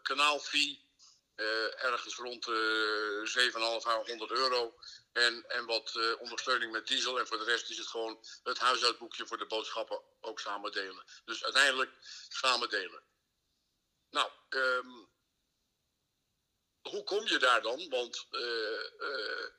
kanaalfee. 0.02 0.88
ergens 1.76 2.16
rond 2.16 2.44
7,500 3.24 4.32
euro. 4.32 4.76
En, 5.12 5.46
en 5.48 5.66
wat 5.66 5.94
uh, 5.96 6.22
ondersteuning 6.22 6.72
met 6.72 6.88
diesel. 6.88 7.20
En 7.20 7.28
voor 7.28 7.38
de 7.38 7.44
rest 7.44 7.70
is 7.70 7.78
het 7.78 7.88
gewoon 7.88 8.26
het 8.44 8.58
huishoudboekje 8.58 9.28
voor 9.28 9.38
de 9.38 9.46
boodschappen 9.46 10.02
ook 10.22 10.40
samen 10.40 10.72
delen. 10.72 11.04
Dus 11.26 11.44
uiteindelijk 11.44 11.92
samen 12.30 12.70
delen. 12.70 13.04
Nou, 14.10 14.32
um, 14.50 15.10
hoe 16.82 17.04
kom 17.04 17.28
je 17.28 17.38
daar 17.38 17.62
dan? 17.62 17.90
Want 17.90 18.28
uh, 18.32 18.84
uh, 19.00 19.50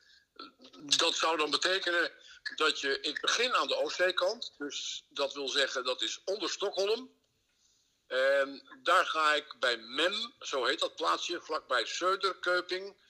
dat 0.99 1.15
zou 1.15 1.37
dan 1.37 1.51
betekenen 1.51 2.13
dat 2.57 2.81
je. 2.81 3.01
Ik 3.01 3.21
begin 3.21 3.55
aan 3.55 3.69
de 3.69 3.77
Oostzeekant. 3.77 4.55
Dus 4.59 5.05
dat 5.09 5.33
wil 5.35 5.49
zeggen, 5.49 5.85
dat 5.85 6.03
is 6.03 6.25
onder 6.25 6.51
Stockholm. 6.51 7.19
En 8.07 8.79
daar 8.83 9.07
ga 9.07 9.35
ik 9.35 9.55
bij 9.59 9.77
Mem, 9.77 10.35
zo 10.39 10.65
heet 10.65 10.79
dat 10.79 10.97
plaatsje, 10.97 11.41
vlakbij 11.41 11.87
Söderköping. 11.87 13.09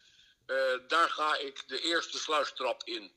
Uh, 0.51 0.89
daar 0.89 1.11
ga 1.11 1.37
ik 1.37 1.69
de 1.69 1.81
eerste 1.81 2.19
sluistrap 2.19 2.83
in. 2.85 3.13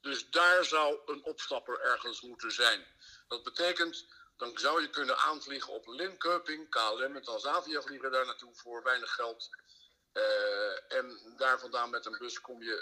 Dus 0.00 0.30
daar 0.30 0.64
zou 0.64 0.98
een 1.06 1.24
opstapper 1.24 1.80
ergens 1.80 2.20
moeten 2.20 2.52
zijn. 2.52 2.86
Dat 3.28 3.42
betekent, 3.42 4.06
dan 4.36 4.58
zou 4.58 4.82
je 4.82 4.90
kunnen 4.90 5.16
aanvliegen 5.16 5.72
op 5.72 5.86
Linköping, 5.86 6.70
KLM 6.70 7.16
en 7.16 7.22
Transavia 7.22 7.82
vliegen 7.82 8.10
daar 8.10 8.26
naartoe 8.26 8.54
voor 8.54 8.82
weinig 8.82 9.14
geld. 9.14 9.48
Uh, 10.12 10.92
en 10.92 11.34
daar 11.36 11.60
vandaan 11.60 11.90
met 11.90 12.06
een 12.06 12.18
bus 12.18 12.40
kom 12.40 12.62
je 12.62 12.76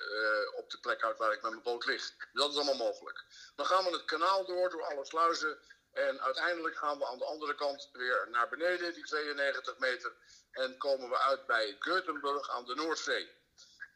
uh, 0.52 0.58
op 0.58 0.70
de 0.70 0.78
plek 0.78 1.02
uit 1.02 1.18
waar 1.18 1.32
ik 1.32 1.42
met 1.42 1.50
mijn 1.50 1.62
boot 1.62 1.84
lig. 1.84 2.14
Dat 2.32 2.50
is 2.50 2.56
allemaal 2.56 2.86
mogelijk. 2.86 3.24
Dan 3.56 3.66
gaan 3.66 3.84
we 3.84 3.90
het 3.90 4.04
kanaal 4.04 4.46
door, 4.46 4.70
door 4.70 4.84
alle 4.84 5.06
sluizen. 5.06 5.58
En 5.92 6.20
uiteindelijk 6.20 6.76
gaan 6.76 6.98
we 6.98 7.06
aan 7.06 7.18
de 7.18 7.24
andere 7.24 7.54
kant 7.54 7.88
weer 7.92 8.28
naar 8.30 8.48
beneden, 8.48 8.94
die 8.94 9.04
92 9.04 9.78
meter. 9.78 10.12
En 10.50 10.78
komen 10.78 11.08
we 11.08 11.18
uit 11.18 11.46
bij 11.46 11.76
Gothenburg 11.78 12.50
aan 12.50 12.66
de 12.66 12.74
Noordzee 12.74 13.40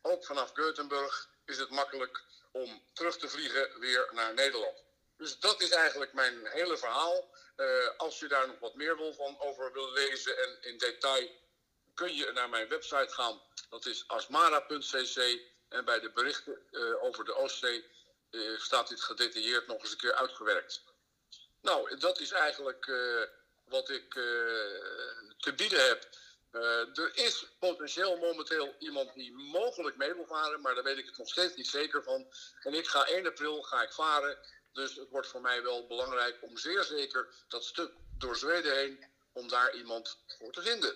ook 0.07 0.25
vanaf 0.25 0.51
Gothenburg 0.55 1.29
is 1.45 1.59
het 1.59 1.71
makkelijk 1.71 2.25
om 2.53 2.83
terug 2.93 3.19
te 3.19 3.29
vliegen 3.29 3.81
weer 3.81 4.09
naar 4.13 4.35
Nederland. 4.35 4.85
Dus 5.17 5.39
dat 5.39 5.61
is 5.61 5.71
eigenlijk 5.71 6.13
mijn 6.13 6.47
hele 6.47 6.77
verhaal. 6.79 7.31
Uh, 7.57 7.89
als 7.97 8.19
je 8.19 8.29
daar 8.29 8.47
nog 8.47 8.59
wat 8.59 8.75
meer 8.75 8.97
wil 8.97 9.15
van 9.15 9.41
over 9.41 9.73
wil 9.73 9.93
lezen 9.93 10.39
en 10.39 10.63
in 10.63 10.79
detail, 10.79 11.31
kun 11.95 12.15
je 12.15 12.33
naar 12.33 12.49
mijn 12.49 12.69
website 12.69 13.13
gaan. 13.13 13.43
Dat 13.71 13.87
is 13.87 14.05
asmara.cc. 14.07 15.41
En 15.69 15.85
bij 15.85 16.01
de 16.01 16.11
berichten 16.11 16.59
uh, 16.71 17.03
over 17.03 17.25
de 17.25 17.35
Oostzee 17.35 17.91
uh, 18.31 18.59
staat 18.59 18.89
dit 18.89 19.01
gedetailleerd 19.01 19.67
nog 19.67 19.83
eens 19.83 19.91
een 19.91 19.97
keer 19.97 20.15
uitgewerkt. 20.15 20.83
Nou, 21.61 21.97
dat 21.97 22.21
is 22.21 22.31
eigenlijk 22.31 22.87
wat 23.65 23.89
ik 23.89 24.13
te 25.39 25.53
bieden 25.57 25.87
heb. 25.87 26.09
Uh, 26.57 26.99
er 26.99 27.11
is 27.15 27.47
potentieel 27.59 28.17
momenteel 28.17 28.75
iemand 28.79 29.15
die 29.15 29.33
mogelijk 29.33 29.97
mee 29.97 30.15
wil 30.15 30.27
varen, 30.27 30.61
maar 30.61 30.75
daar 30.75 30.85
weet 30.85 30.99
ik 30.99 31.07
het 31.07 31.19
nog 31.19 31.29
steeds 31.29 31.55
niet 31.55 31.67
zeker 31.67 32.03
van. 32.03 32.27
En 32.63 32.75
ik 32.75 32.87
ga 32.87 33.07
1 33.07 33.27
april 33.27 33.63
ga 33.63 33.83
ik 33.83 33.93
varen, 33.93 34.39
dus 34.73 34.95
het 34.95 35.09
wordt 35.09 35.29
voor 35.29 35.41
mij 35.41 35.63
wel 35.63 35.87
belangrijk 35.87 36.43
om 36.43 36.57
zeer 36.57 36.83
zeker 36.83 37.29
dat 37.49 37.65
stuk 37.65 37.93
door 38.19 38.37
Zweden 38.37 38.77
heen, 38.77 39.05
om 39.33 39.49
daar 39.49 39.75
iemand 39.75 40.19
voor 40.27 40.53
te 40.53 40.63
vinden. 40.63 40.95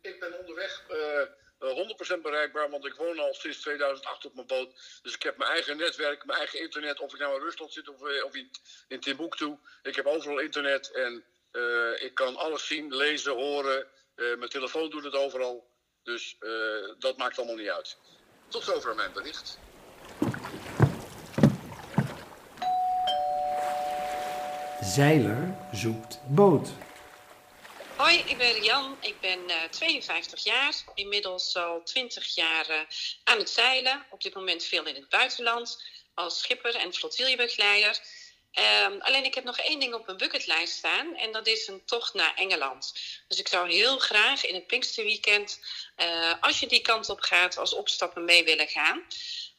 Ik 0.00 0.20
ben 0.20 0.38
onderweg 0.38 0.82
uh, 0.90 2.16
100% 2.18 2.20
bereikbaar, 2.22 2.70
want 2.70 2.86
ik 2.86 2.94
woon 2.94 3.18
al 3.18 3.34
sinds 3.34 3.60
2008 3.60 4.24
op 4.24 4.34
mijn 4.34 4.46
boot. 4.46 5.00
Dus 5.02 5.14
ik 5.14 5.22
heb 5.22 5.36
mijn 5.36 5.50
eigen 5.50 5.76
netwerk, 5.76 6.24
mijn 6.24 6.38
eigen 6.38 6.60
internet, 6.60 7.00
of 7.00 7.12
ik 7.12 7.18
nou 7.18 7.34
in 7.34 7.42
Rusland 7.42 7.72
zit 7.72 7.88
of, 7.88 8.00
of 8.24 8.34
in, 8.34 8.50
in 8.88 9.00
Timbuktu. 9.00 9.58
Ik 9.82 9.96
heb 9.96 10.06
overal 10.06 10.38
internet 10.38 10.90
en 10.90 11.24
ik 11.98 12.14
kan 12.14 12.36
alles 12.36 12.66
zien, 12.66 12.96
lezen, 12.96 13.32
horen. 13.32 13.86
Uh, 14.16 14.36
mijn 14.38 14.50
telefoon 14.50 14.90
doet 14.90 15.04
het 15.04 15.14
overal. 15.14 15.72
Dus 16.02 16.36
uh, 16.40 16.50
dat 16.98 17.16
maakt 17.16 17.38
allemaal 17.38 17.56
niet 17.56 17.68
uit. 17.68 17.96
Tot 18.48 18.64
zover 18.64 18.94
mijn 18.94 19.12
bericht. 19.12 19.58
Zeiler 24.80 25.56
zoekt 25.72 26.18
boot. 26.28 26.68
Hoi, 27.96 28.18
ik 28.18 28.38
ben 28.38 28.62
Jan. 28.62 28.96
Ik 29.00 29.20
ben 29.20 29.38
uh, 29.48 29.62
52 29.70 30.44
jaar. 30.44 30.74
Inmiddels 30.94 31.56
al 31.56 31.82
20 31.82 32.34
jaar 32.34 32.70
uh, 32.70 32.76
aan 33.24 33.38
het 33.38 33.50
zeilen. 33.50 34.06
Op 34.10 34.22
dit 34.22 34.34
moment 34.34 34.64
veel 34.64 34.86
in 34.86 34.94
het 34.94 35.08
buitenland. 35.08 35.82
Als 36.14 36.38
schipper 36.38 36.74
en 36.74 36.92
flotiljebegeleider. 36.92 38.00
Um, 38.58 39.00
alleen 39.00 39.24
ik 39.24 39.34
heb 39.34 39.44
nog 39.44 39.58
één 39.58 39.80
ding 39.80 39.94
op 39.94 40.06
mijn 40.06 40.18
bucketlijst 40.18 40.74
staan. 40.74 41.16
En 41.16 41.32
dat 41.32 41.46
is 41.46 41.68
een 41.68 41.84
tocht 41.84 42.14
naar 42.14 42.34
Engeland. 42.34 42.92
Dus 43.28 43.38
ik 43.38 43.48
zou 43.48 43.70
heel 43.72 43.98
graag 43.98 44.46
in 44.46 44.54
het 44.54 44.66
Pinksterweekend, 44.66 45.60
uh, 45.96 46.32
als 46.40 46.60
je 46.60 46.66
die 46.66 46.80
kant 46.80 47.08
op 47.08 47.20
gaat, 47.20 47.56
als 47.56 47.74
opstappen 47.74 48.24
mee 48.24 48.44
willen 48.44 48.68
gaan. 48.68 48.96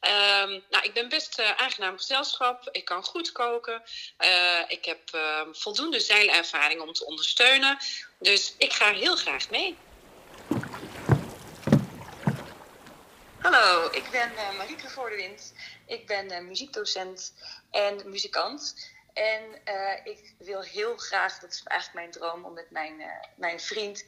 Um, 0.00 0.64
nou, 0.70 0.84
ik 0.84 0.92
ben 0.92 1.08
best 1.08 1.38
uh, 1.38 1.50
aangenaam 1.50 1.96
gezelschap. 1.96 2.68
Ik 2.72 2.84
kan 2.84 3.04
goed 3.04 3.32
koken. 3.32 3.82
Uh, 4.18 4.60
ik 4.68 4.84
heb 4.84 5.00
uh, 5.14 5.40
voldoende 5.52 6.00
zeilervaring 6.00 6.80
om 6.80 6.92
te 6.92 7.04
ondersteunen. 7.04 7.78
Dus 8.18 8.54
ik 8.58 8.72
ga 8.72 8.92
heel 8.92 9.16
graag 9.16 9.50
mee. 9.50 9.76
Hallo, 13.38 13.88
ik 13.90 14.10
ben 14.10 14.32
Marieke 14.56 14.88
Voordewind. 14.88 15.52
Ik 15.86 16.06
ben 16.06 16.46
muziekdocent 16.46 17.34
en 17.76 18.10
muzikant. 18.10 18.90
En 19.12 19.42
uh, 19.64 19.92
ik 20.04 20.34
wil 20.38 20.62
heel 20.62 20.96
graag, 20.96 21.38
dat 21.38 21.52
is 21.52 21.62
eigenlijk 21.64 22.00
mijn 22.00 22.10
droom, 22.10 22.44
om 22.44 22.52
met 22.52 22.70
mijn, 22.70 23.02
mijn 23.36 23.60
vriend 23.60 24.04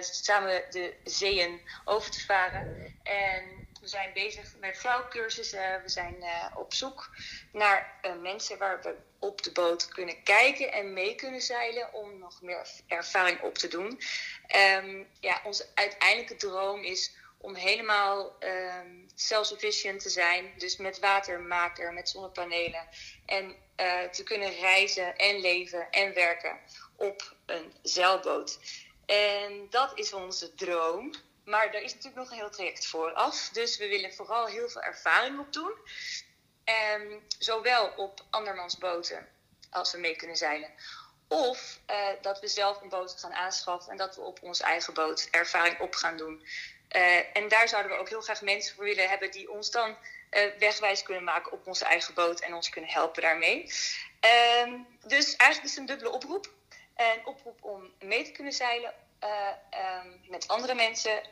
samen 0.00 0.64
de 0.70 0.94
zeeën 1.04 1.60
over 1.84 2.10
te 2.10 2.20
varen. 2.20 2.94
En 3.02 3.68
we 3.80 3.88
zijn 3.88 4.12
bezig 4.12 4.56
met 4.58 4.78
vrouwcursussen. 4.78 5.82
We 5.82 5.88
zijn 5.88 6.24
op 6.54 6.74
zoek 6.74 7.10
naar 7.52 8.00
mensen 8.20 8.58
waar 8.58 8.82
we 8.82 8.96
op 9.18 9.42
de 9.42 9.52
boot 9.52 9.88
kunnen 9.88 10.22
kijken 10.22 10.72
en 10.72 10.92
mee 10.92 11.14
kunnen 11.14 11.40
zeilen 11.40 11.92
om 11.92 12.18
nog 12.18 12.42
meer 12.42 12.66
ervaring 12.86 13.40
op 13.40 13.58
te 13.58 13.68
doen. 13.68 14.00
Um, 14.56 15.08
ja, 15.20 15.40
onze 15.44 15.66
uiteindelijke 15.74 16.36
droom 16.36 16.82
is 16.82 17.14
om 17.40 17.54
helemaal 17.54 18.36
um, 18.40 19.08
self-sufficient 19.14 20.02
te 20.02 20.08
zijn. 20.08 20.52
Dus 20.56 20.76
met 20.76 20.98
watermaker, 20.98 21.92
met 21.92 22.08
zonnepanelen. 22.08 22.88
En 23.26 23.56
uh, 23.76 24.02
te 24.02 24.22
kunnen 24.22 24.50
reizen 24.50 25.16
en 25.16 25.40
leven 25.40 25.90
en 25.90 26.14
werken 26.14 26.58
op 26.96 27.34
een 27.46 27.74
zeilboot. 27.82 28.58
En 29.06 29.66
dat 29.70 29.98
is 29.98 30.12
onze 30.12 30.54
droom. 30.54 31.14
Maar 31.44 31.72
daar 31.72 31.82
is 31.82 31.94
natuurlijk 31.94 32.22
nog 32.22 32.30
een 32.30 32.38
heel 32.38 32.50
traject 32.50 32.86
vooraf. 32.86 33.48
Dus 33.52 33.76
we 33.78 33.88
willen 33.88 34.14
vooral 34.14 34.46
heel 34.46 34.68
veel 34.68 34.82
ervaring 34.82 35.38
op 35.38 35.52
doen. 35.52 35.72
Um, 36.94 37.22
zowel 37.38 37.92
op 37.96 38.24
andermans 38.30 38.78
boten 38.78 39.28
als 39.70 39.92
we 39.92 39.98
mee 39.98 40.16
kunnen 40.16 40.36
zeilen. 40.36 40.70
Of 41.28 41.78
uh, 41.90 42.06
dat 42.20 42.40
we 42.40 42.48
zelf 42.48 42.80
een 42.80 42.88
boot 42.88 43.20
gaan 43.20 43.32
aanschaffen 43.32 43.92
en 43.92 43.98
dat 43.98 44.16
we 44.16 44.22
op 44.22 44.42
onze 44.42 44.62
eigen 44.62 44.94
boot 44.94 45.28
ervaring 45.30 45.80
op 45.80 45.94
gaan 45.94 46.16
doen. 46.16 46.46
Uh, 46.96 47.36
en 47.36 47.48
daar 47.48 47.68
zouden 47.68 47.92
we 47.92 47.98
ook 47.98 48.08
heel 48.08 48.20
graag 48.20 48.42
mensen 48.42 48.74
voor 48.74 48.84
willen 48.84 49.08
hebben 49.08 49.30
die 49.30 49.50
ons 49.50 49.70
dan 49.70 49.96
uh, 50.30 50.42
wegwijs 50.58 51.02
kunnen 51.02 51.24
maken 51.24 51.52
op 51.52 51.66
onze 51.66 51.84
eigen 51.84 52.14
boot 52.14 52.40
en 52.40 52.54
ons 52.54 52.68
kunnen 52.68 52.90
helpen 52.90 53.22
daarmee. 53.22 53.72
Uh, 54.24 54.74
dus 55.06 55.36
eigenlijk 55.36 55.62
is 55.64 55.70
het 55.70 55.78
een 55.78 55.86
dubbele 55.86 56.10
oproep. 56.10 56.52
Een 56.96 57.26
oproep 57.26 57.64
om 57.64 57.92
mee 58.00 58.24
te 58.24 58.32
kunnen 58.32 58.52
zeilen 58.52 58.94
uh, 59.24 59.48
um, 60.04 60.20
met 60.28 60.48
andere 60.48 60.74
mensen 60.74 61.22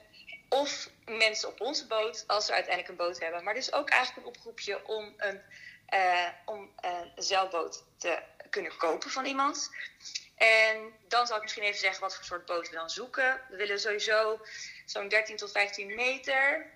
of 0.48 0.88
mensen 1.04 1.48
op 1.48 1.60
onze 1.60 1.86
boot, 1.86 2.24
als 2.26 2.46
we 2.46 2.52
uiteindelijk 2.52 2.92
een 2.92 3.06
boot 3.06 3.20
hebben. 3.20 3.44
Maar 3.44 3.54
dus 3.54 3.72
ook 3.72 3.88
eigenlijk 3.88 4.26
een 4.26 4.34
oproepje 4.34 4.86
om 4.86 5.14
een, 5.16 5.42
om 6.44 6.72
een 6.80 7.12
zeilboot 7.16 7.84
te 7.98 8.18
kunnen 8.50 8.76
kopen 8.76 9.10
van 9.10 9.24
iemand. 9.24 9.70
En 10.34 10.92
dan 11.08 11.26
zal 11.26 11.36
ik 11.36 11.42
misschien 11.42 11.62
even 11.62 11.78
zeggen 11.78 12.00
wat 12.00 12.14
voor 12.14 12.24
soort 12.24 12.46
boot 12.46 12.68
we 12.68 12.74
dan 12.74 12.90
zoeken. 12.90 13.40
We 13.48 13.56
willen 13.56 13.80
sowieso 13.80 14.40
zo'n 14.90 15.08
13 15.08 15.36
tot 15.36 15.50
15 15.50 15.94
meter. 15.94 16.66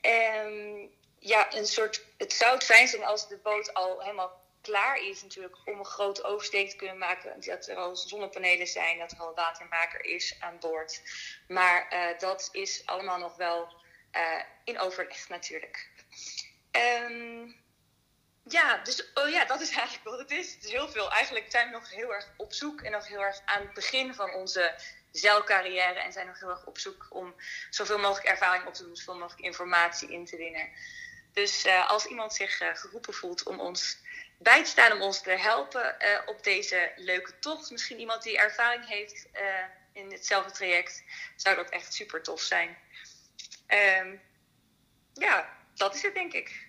En 0.00 0.90
ja, 1.18 1.54
een 1.54 1.66
soort, 1.66 2.04
het 2.18 2.32
zou 2.32 2.60
fijn 2.60 2.88
zijn 2.88 3.04
als 3.04 3.28
de 3.28 3.36
boot 3.36 3.74
al 3.74 4.00
helemaal 4.00 4.42
klaar 4.60 4.96
is 4.96 5.22
natuurlijk 5.22 5.56
om 5.64 5.78
een 5.78 5.84
grote 5.84 6.22
oversteek 6.22 6.70
te 6.70 6.76
kunnen 6.76 6.98
maken. 6.98 7.40
Dat 7.40 7.68
er 7.68 7.76
al 7.76 7.96
zonnepanelen 7.96 8.66
zijn, 8.66 8.98
dat 8.98 9.12
er 9.12 9.18
al 9.18 9.34
watermaker 9.34 10.04
is 10.04 10.36
aan 10.40 10.58
boord. 10.60 11.02
Maar 11.48 11.92
uh, 11.92 12.18
dat 12.18 12.48
is 12.52 12.82
allemaal 12.86 13.18
nog 13.18 13.36
wel 13.36 13.82
uh, 14.12 14.42
in 14.64 14.80
overleg 14.80 15.28
natuurlijk. 15.28 15.90
Um, 16.70 17.62
ja, 18.48 18.78
dus 18.78 19.12
oh 19.14 19.28
ja, 19.28 19.44
dat 19.44 19.60
is 19.60 19.70
eigenlijk 19.70 20.04
wat 20.04 20.18
het 20.18 20.30
is. 20.30 20.54
Het 20.54 20.64
is 20.64 20.70
heel 20.70 20.88
veel. 20.88 21.10
Eigenlijk 21.10 21.50
zijn 21.50 21.66
we 21.66 21.72
nog 21.72 21.90
heel 21.90 22.14
erg 22.14 22.32
op 22.36 22.52
zoek 22.52 22.80
en 22.80 22.92
nog 22.92 23.08
heel 23.08 23.24
erg 23.24 23.40
aan 23.44 23.60
het 23.60 23.74
begin 23.74 24.14
van 24.14 24.34
onze 24.34 24.74
zeilcarrière. 25.20 25.98
En 25.98 26.12
zijn 26.12 26.26
nog 26.26 26.40
heel 26.40 26.50
erg 26.50 26.66
op 26.66 26.78
zoek 26.78 27.06
om 27.10 27.34
zoveel 27.70 27.98
mogelijk 27.98 28.26
ervaring 28.26 28.66
op 28.66 28.74
te 28.74 28.84
doen, 28.84 28.96
zoveel 28.96 29.18
mogelijk 29.18 29.44
informatie 29.44 30.10
in 30.10 30.24
te 30.24 30.36
winnen. 30.36 30.68
Dus 31.32 31.66
uh, 31.66 31.90
als 31.90 32.06
iemand 32.06 32.34
zich 32.34 32.60
uh, 32.60 32.68
geroepen 32.74 33.14
voelt 33.14 33.42
om 33.42 33.60
ons 33.60 33.98
bij 34.38 34.64
te 34.64 34.70
staan, 34.70 34.92
om 34.92 35.02
ons 35.02 35.22
te 35.22 35.30
helpen 35.30 35.96
uh, 35.98 36.20
op 36.26 36.42
deze 36.42 36.92
leuke 36.96 37.38
tocht, 37.38 37.70
misschien 37.70 37.98
iemand 37.98 38.22
die 38.22 38.38
ervaring 38.38 38.86
heeft 38.86 39.26
in 39.92 40.12
hetzelfde 40.12 40.50
traject, 40.50 41.02
zou 41.36 41.56
dat 41.56 41.70
echt 41.70 41.94
super 41.94 42.22
tof 42.22 42.40
zijn. 42.40 42.78
Um, 44.00 44.22
ja, 45.12 45.56
dat 45.74 45.94
is 45.94 46.02
het 46.02 46.14
denk 46.14 46.32
ik. 46.32 46.68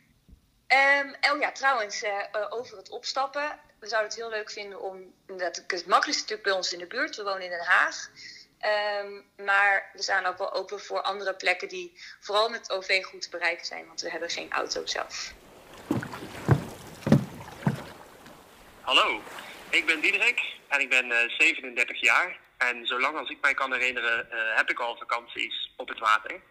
Um, 0.68 1.16
oh 1.32 1.40
ja, 1.40 1.52
trouwens, 1.52 2.04
over 2.50 2.78
het 2.78 2.90
opstappen. 2.90 3.60
We 3.80 3.88
zouden 3.88 4.12
het 4.12 4.20
heel 4.20 4.30
leuk 4.30 4.52
vinden 4.52 4.82
om. 4.82 5.14
Dat, 5.26 5.56
het 5.56 5.86
makkelijkste 5.86 6.22
natuurlijk 6.22 6.44
bij 6.44 6.52
ons 6.52 6.74
in 6.74 6.80
de 6.80 6.88
buurt. 6.88 7.16
We 7.16 7.24
wonen 7.24 7.42
in 7.42 7.50
Den 7.50 7.66
Haag. 7.66 8.10
Um, 8.66 9.24
maar 9.46 9.90
we 9.94 10.02
staan 10.02 10.26
ook 10.26 10.38
wel 10.38 10.54
open 10.54 10.80
voor 10.80 11.02
andere 11.02 11.34
plekken 11.34 11.68
die 11.68 11.92
vooral 12.20 12.50
met 12.50 12.72
OV 12.72 13.04
goed 13.04 13.22
te 13.22 13.30
bereiken 13.30 13.66
zijn, 13.66 13.88
want 13.88 14.02
we 14.02 14.10
hebben 14.10 14.30
geen 14.30 14.52
auto 14.52 14.86
zelf. 14.86 15.34
Hallo, 18.82 19.22
ik 19.70 19.86
ben 19.86 20.00
Diederik 20.00 20.42
en 20.68 20.80
ik 20.80 20.90
ben 20.90 21.06
uh, 21.06 21.18
37 21.38 22.02
jaar. 22.02 22.38
En 22.58 22.86
zolang 22.86 23.18
als 23.18 23.30
ik 23.30 23.38
mij 23.42 23.54
kan 23.54 23.74
herinneren, 23.74 24.28
heb 24.56 24.70
ik 24.70 24.80
al 24.80 24.98
vakanties 24.98 25.72
op 25.76 25.88
het 25.88 26.00
water. 26.00 26.42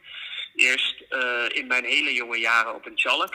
Eerst 0.55 1.01
in 1.49 1.67
mijn 1.67 1.85
hele 1.85 2.15
jonge 2.15 2.39
jaren 2.39 2.75
op 2.75 2.87
een 2.87 2.97
tjalk. 2.97 3.35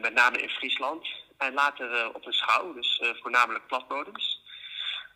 Met 0.00 0.14
name 0.14 0.38
in 0.38 0.48
Friesland. 0.48 1.08
En 1.38 1.54
later 1.54 2.14
op 2.14 2.26
een 2.26 2.32
schouw, 2.32 2.72
dus 2.72 3.02
voornamelijk 3.20 3.66
platbodems. 3.66 4.33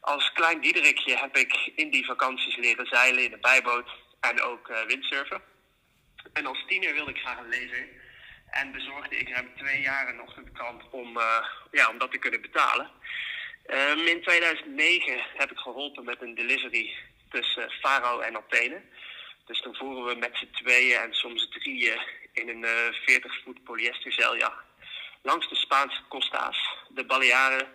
Als 0.08 0.32
klein 0.32 0.60
Diederikje 0.60 1.16
heb 1.16 1.36
ik 1.36 1.70
in 1.74 1.90
die 1.90 2.04
vakanties 2.04 2.56
leren 2.56 2.86
zeilen 2.86 3.24
in 3.24 3.30
de 3.30 3.38
bijboot 3.38 3.88
en 4.20 4.42
ook 4.42 4.68
windsurfen. 4.86 5.42
En 6.32 6.46
als 6.46 6.64
tiener 6.66 6.94
wilde 6.94 7.10
ik 7.10 7.18
graag 7.18 7.38
een. 7.38 7.88
En 8.50 8.72
bezorgde 8.72 9.16
ik 9.16 9.28
ruim 9.28 9.50
twee 9.56 9.80
jaar 9.80 10.08
een 10.08 10.20
ochtendkrant 10.20 10.82
om, 10.90 11.18
ja, 11.70 11.88
om 11.88 11.98
dat 11.98 12.10
te 12.10 12.18
kunnen 12.18 12.40
betalen. 12.40 12.90
Um, 13.66 14.06
in 14.06 14.22
2009 14.22 15.20
heb 15.36 15.50
ik 15.50 15.58
geholpen 15.58 16.04
met 16.04 16.22
een 16.22 16.34
delivery 16.34 16.94
tussen 17.30 17.70
Faro 17.70 18.20
en 18.20 18.36
Athene. 18.36 18.82
Dus 19.46 19.62
dan 19.62 19.74
voeren 19.74 20.04
we 20.04 20.14
met 20.14 20.36
z'n 20.36 20.50
tweeën 20.50 21.00
en 21.00 21.14
soms 21.14 21.48
drieën 21.48 22.00
in 22.32 22.48
een 22.48 22.62
uh, 22.62 22.92
40 23.04 23.42
voet 23.44 23.64
polyester 23.64 24.12
zeiljacht. 24.12 24.64
Langs 25.22 25.48
de 25.48 25.56
Spaanse 25.56 26.00
costa's, 26.08 26.76
de 26.88 27.04
Balearen, 27.04 27.68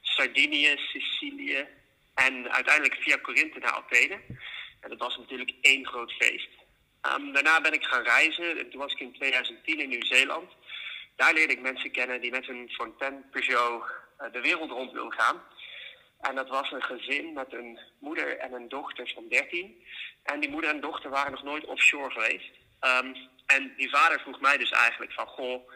Sardinië, 0.00 0.74
Sicilië 0.76 1.78
en 2.26 2.52
uiteindelijk 2.52 2.94
via 2.94 3.18
Corinthe 3.18 3.58
naar 3.58 3.72
Athene. 3.72 4.20
En 4.80 4.88
dat 4.88 4.98
was 4.98 5.16
natuurlijk 5.16 5.52
één 5.60 5.86
groot 5.86 6.12
feest. 6.12 6.48
Um, 7.14 7.32
daarna 7.32 7.60
ben 7.60 7.72
ik 7.72 7.84
gaan 7.84 8.02
reizen 8.02 8.58
en 8.58 8.70
toen 8.70 8.80
was 8.80 8.92
ik 8.92 9.00
in 9.00 9.12
2010 9.12 9.80
in 9.80 9.88
Nieuw-Zeeland. 9.88 10.50
Daar 11.16 11.34
leerde 11.34 11.52
ik 11.52 11.60
mensen 11.60 11.90
kennen 11.90 12.20
die 12.20 12.30
met 12.30 12.48
een 12.48 12.70
Fontaine 12.72 13.22
Peugeot 13.30 13.82
uh, 14.20 14.32
de 14.32 14.40
wereld 14.40 14.70
rond 14.70 14.92
wilden 14.92 15.20
gaan. 15.20 15.42
En 16.20 16.34
dat 16.34 16.48
was 16.48 16.72
een 16.72 16.82
gezin 16.82 17.32
met 17.32 17.52
een 17.52 17.78
moeder 17.98 18.38
en 18.38 18.52
een 18.52 18.68
dochter 18.68 19.10
van 19.14 19.28
13. 19.28 19.84
En 20.22 20.40
die 20.40 20.50
moeder 20.50 20.70
en 20.70 20.80
dochter 20.80 21.10
waren 21.10 21.32
nog 21.32 21.42
nooit 21.42 21.64
offshore 21.64 22.10
geweest. 22.10 22.50
Um, 22.80 23.14
en 23.46 23.74
die 23.76 23.90
vader 23.90 24.20
vroeg 24.20 24.40
mij 24.40 24.56
dus 24.56 24.70
eigenlijk 24.70 25.12
van, 25.12 25.26
goh, 25.26 25.70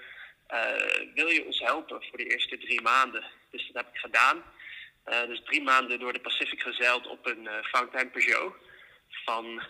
uh, 0.50 1.14
wil 1.14 1.28
je 1.28 1.44
ons 1.44 1.60
helpen 1.60 2.04
voor 2.08 2.18
de 2.18 2.30
eerste 2.30 2.58
drie 2.58 2.82
maanden? 2.82 3.24
Dus 3.50 3.66
dat 3.66 3.84
heb 3.84 3.94
ik 3.94 4.00
gedaan. 4.00 4.42
Uh, 5.06 5.26
dus 5.26 5.42
drie 5.44 5.62
maanden 5.62 5.98
door 5.98 6.12
de 6.12 6.20
Pacific 6.20 6.62
gezeild 6.62 7.06
op 7.06 7.26
een 7.26 7.44
uh, 7.44 7.62
Fountain 7.62 8.10
Peugeot 8.10 8.54
van 9.08 9.62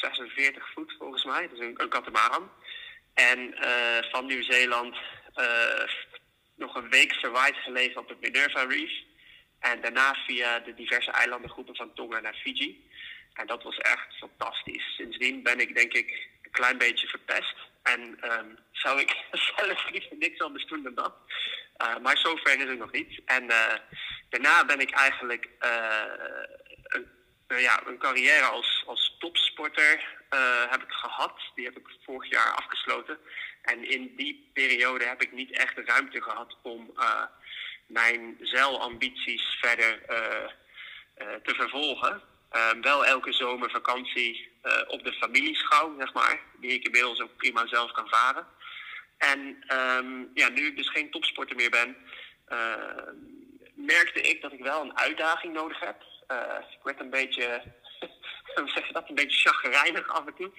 46 0.00 0.72
voet 0.72 0.94
volgens 0.98 1.24
mij, 1.24 1.48
dus 1.48 1.58
een, 1.58 1.74
een 1.76 1.88
katamaran. 1.88 2.50
En 3.14 3.54
van 4.10 4.26
Nieuw-Zeeland 4.26 4.96
nog 6.54 6.74
een 6.74 6.90
week 6.90 7.12
verwaaid 7.12 7.56
gelegen 7.56 8.00
op 8.00 8.08
het 8.08 8.20
Minerva 8.20 8.62
Reef. 8.62 8.92
En 9.58 9.80
daarna 9.80 10.14
via 10.26 10.58
de 10.58 10.74
diverse 10.74 11.10
eilandengroepen 11.10 11.76
van 11.76 11.94
Tonga 11.94 12.20
naar 12.20 12.34
Fiji. 12.34 12.90
En 13.32 13.46
dat 13.46 13.62
was 13.62 13.78
echt 13.78 14.16
fantastisch. 14.18 14.94
Sindsdien 14.96 15.42
ben 15.42 15.60
ik 15.60 15.74
denk 15.74 15.92
ik 15.92 16.28
een 16.42 16.50
klein 16.50 16.78
beetje 16.78 17.06
verpest. 17.06 17.56
En 17.82 18.00
um, 18.00 18.58
zou 18.72 19.00
ik 19.00 19.16
zelf 19.56 19.90
liever 19.90 20.16
niks 20.16 20.40
anders 20.40 20.66
doen 20.66 20.82
dan 20.82 20.94
dat. 20.94 21.14
Uh, 21.82 21.96
maar 22.02 22.18
zover 22.18 22.58
is 22.58 22.68
het 22.68 22.78
nog 22.78 22.92
niet. 22.92 23.20
En 23.24 23.44
uh, 23.44 23.74
daarna 24.28 24.64
ben 24.64 24.80
ik 24.80 24.90
eigenlijk 24.90 25.48
uh, 25.64 26.02
een, 26.82 27.60
ja, 27.60 27.86
een 27.86 27.98
carrière 27.98 28.44
als, 28.44 28.84
als 28.86 29.16
topsporter 29.18 30.20
heb 30.70 30.82
ik 30.82 30.92
gehad. 30.92 31.40
Die 31.54 31.64
heb 31.64 31.78
ik 31.78 31.86
vorig 32.04 32.30
jaar 32.30 32.54
afgesloten. 32.54 33.18
En 33.62 33.90
in 33.90 34.16
die 34.16 34.50
periode 34.52 35.04
heb 35.04 35.22
ik 35.22 35.32
niet 35.32 35.50
echt 35.50 35.76
de 35.76 35.84
ruimte 35.84 36.22
gehad 36.22 36.56
om 36.62 36.94
mijn 37.86 38.36
zeilambities 38.40 39.58
verder 39.60 40.00
te 41.42 41.54
vervolgen. 41.54 42.22
Uh, 42.52 42.70
wel 42.80 43.06
elke 43.06 43.32
zomer 43.32 43.70
vakantie 43.70 44.51
uh, 44.62 44.82
op 44.86 45.04
de 45.04 45.12
familieschouw, 45.12 45.94
zeg 45.98 46.12
maar. 46.12 46.40
Die 46.56 46.72
ik 46.72 46.84
inmiddels 46.84 47.20
ook 47.20 47.36
prima 47.36 47.66
zelf 47.66 47.92
kan 47.92 48.08
varen. 48.08 48.46
En 49.18 49.38
um, 49.78 50.30
ja, 50.34 50.48
nu 50.48 50.66
ik 50.66 50.76
dus 50.76 50.88
geen 50.88 51.10
topsporter 51.10 51.56
meer 51.56 51.70
ben, 51.70 51.96
uh, 52.48 53.12
merkte 53.74 54.20
ik 54.20 54.42
dat 54.42 54.52
ik 54.52 54.60
wel 54.60 54.82
een 54.82 54.98
uitdaging 54.98 55.52
nodig 55.54 55.80
heb. 55.80 56.02
ik 56.70 56.82
werd 56.82 57.00
een 57.00 57.10
beetje, 57.10 57.62
zeg 58.74 58.86
je 58.86 58.92
dat, 58.92 59.08
een 59.08 59.14
beetje 59.14 59.50
chagrijnig 59.50 60.08
af 60.08 60.26
en 60.26 60.34
toe. 60.34 60.50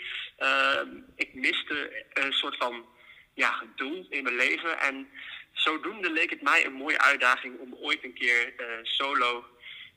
ik 1.15 1.33
miste 1.33 2.05
een 2.13 2.33
soort 2.33 2.57
van 2.57 2.85
ja, 3.33 3.63
doel 3.75 4.05
in 4.09 4.23
mijn 4.23 4.35
leven. 4.35 4.79
En 4.79 5.09
zodoende 5.51 6.11
leek 6.11 6.29
het 6.29 6.41
mij 6.41 6.65
een 6.65 6.73
mooie 6.73 6.99
uitdaging 6.99 7.59
om 7.59 7.75
ooit 7.75 8.03
een 8.03 8.13
keer 8.13 8.53
solo 8.83 9.45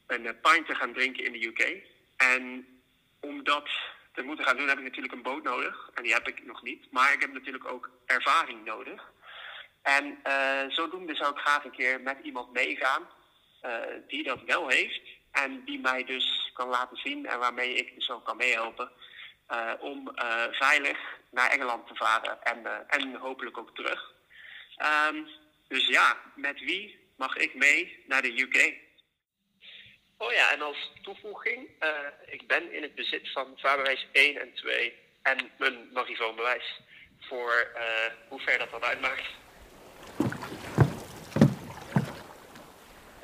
een 0.07 0.40
pint 0.40 0.66
te 0.66 0.75
gaan 0.75 0.92
drinken 0.92 1.25
in 1.25 1.33
de 1.33 1.47
UK. 1.47 1.77
En 2.16 2.66
om 3.21 3.45
dat 3.45 3.69
te 4.17 4.23
moeten 4.23 4.45
gaan 4.45 4.57
doen 4.57 4.69
heb 4.69 4.79
ik 4.79 4.85
natuurlijk 4.85 5.15
een 5.15 5.23
boot 5.23 5.43
nodig. 5.43 5.91
En 5.95 6.03
die 6.03 6.13
heb 6.13 6.29
ik 6.29 6.45
nog 6.45 6.63
niet. 6.63 6.87
Maar 6.91 7.13
ik 7.13 7.21
heb 7.21 7.33
natuurlijk 7.33 7.69
ook 7.69 7.91
ervaring 8.07 8.65
nodig. 8.65 9.13
En 9.83 10.19
uh, 10.27 10.61
zodoende 10.69 11.15
zou 11.15 11.33
ik 11.33 11.41
graag 11.41 11.65
een 11.65 11.71
keer 11.71 12.01
met 12.01 12.19
iemand 12.23 12.53
meegaan 12.53 13.03
uh, 13.65 13.73
die 14.09 14.23
dat 14.23 14.43
wel 14.47 14.69
heeft. 14.69 15.01
En 15.33 15.65
die 15.65 15.81
mij 15.81 16.05
dus 16.05 16.51
kan 16.55 16.69
laten 16.69 16.97
zien 16.97 17.27
en 17.27 17.39
waarmee 17.39 17.75
ik 17.75 17.95
dus 17.95 18.11
ook 18.11 18.25
kan 18.25 18.37
meehelpen. 18.37 18.91
Uh, 19.51 19.73
om 19.79 20.13
veilig 20.51 20.99
naar 21.31 21.51
Engeland 21.51 21.87
te 21.87 21.95
varen 21.95 22.43
en, 22.43 22.89
en 22.89 23.15
hopelijk 23.15 23.59
ook 23.59 23.75
terug. 23.75 24.15
Um, 25.09 25.27
dus 25.69 25.87
ja, 25.87 26.17
met 26.35 26.61
wie 26.61 26.99
mag 27.17 27.37
ik 27.37 27.55
mee 27.55 28.05
naar 28.07 28.23
de 28.23 28.41
UK? 28.41 28.86
Oh 30.19 30.33
ja, 30.33 30.53
en 30.53 30.63
als 30.63 30.93
toevoeging, 31.03 31.69
uh, 31.81 31.89
ik 32.27 32.47
ben 32.47 32.73
in 32.73 32.83
het 32.83 32.95
bezit 32.95 33.33
van 33.33 33.47
vaarbewijs 33.57 34.07
1 34.13 34.41
en 34.41 34.55
2 34.55 34.93
en 35.23 35.51
mijn 35.59 35.89
marifoonbewijs. 35.93 36.81
Voor 37.21 37.73
uh, 37.75 37.83
hoe 38.29 38.41
ver 38.41 38.59
dat 38.59 38.71
dan 38.71 38.85
uitmaakt. 38.85 39.25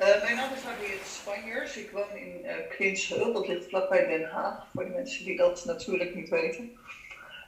Uh, 0.01 0.23
mijn 0.23 0.35
naam 0.35 0.53
is 0.53 0.63
Mariette 0.63 1.09
Spanjers. 1.09 1.77
Ik 1.77 1.91
woon 1.91 2.15
in 2.15 2.41
uh, 2.45 2.55
Klinshul, 2.69 3.33
dat 3.33 3.47
ligt 3.47 3.69
vlakbij 3.69 4.07
Den 4.07 4.29
Haag, 4.29 4.67
voor 4.73 4.83
de 4.83 4.89
mensen 4.89 5.25
die 5.25 5.37
dat 5.37 5.65
natuurlijk 5.65 6.15
niet 6.15 6.29
weten. 6.29 6.77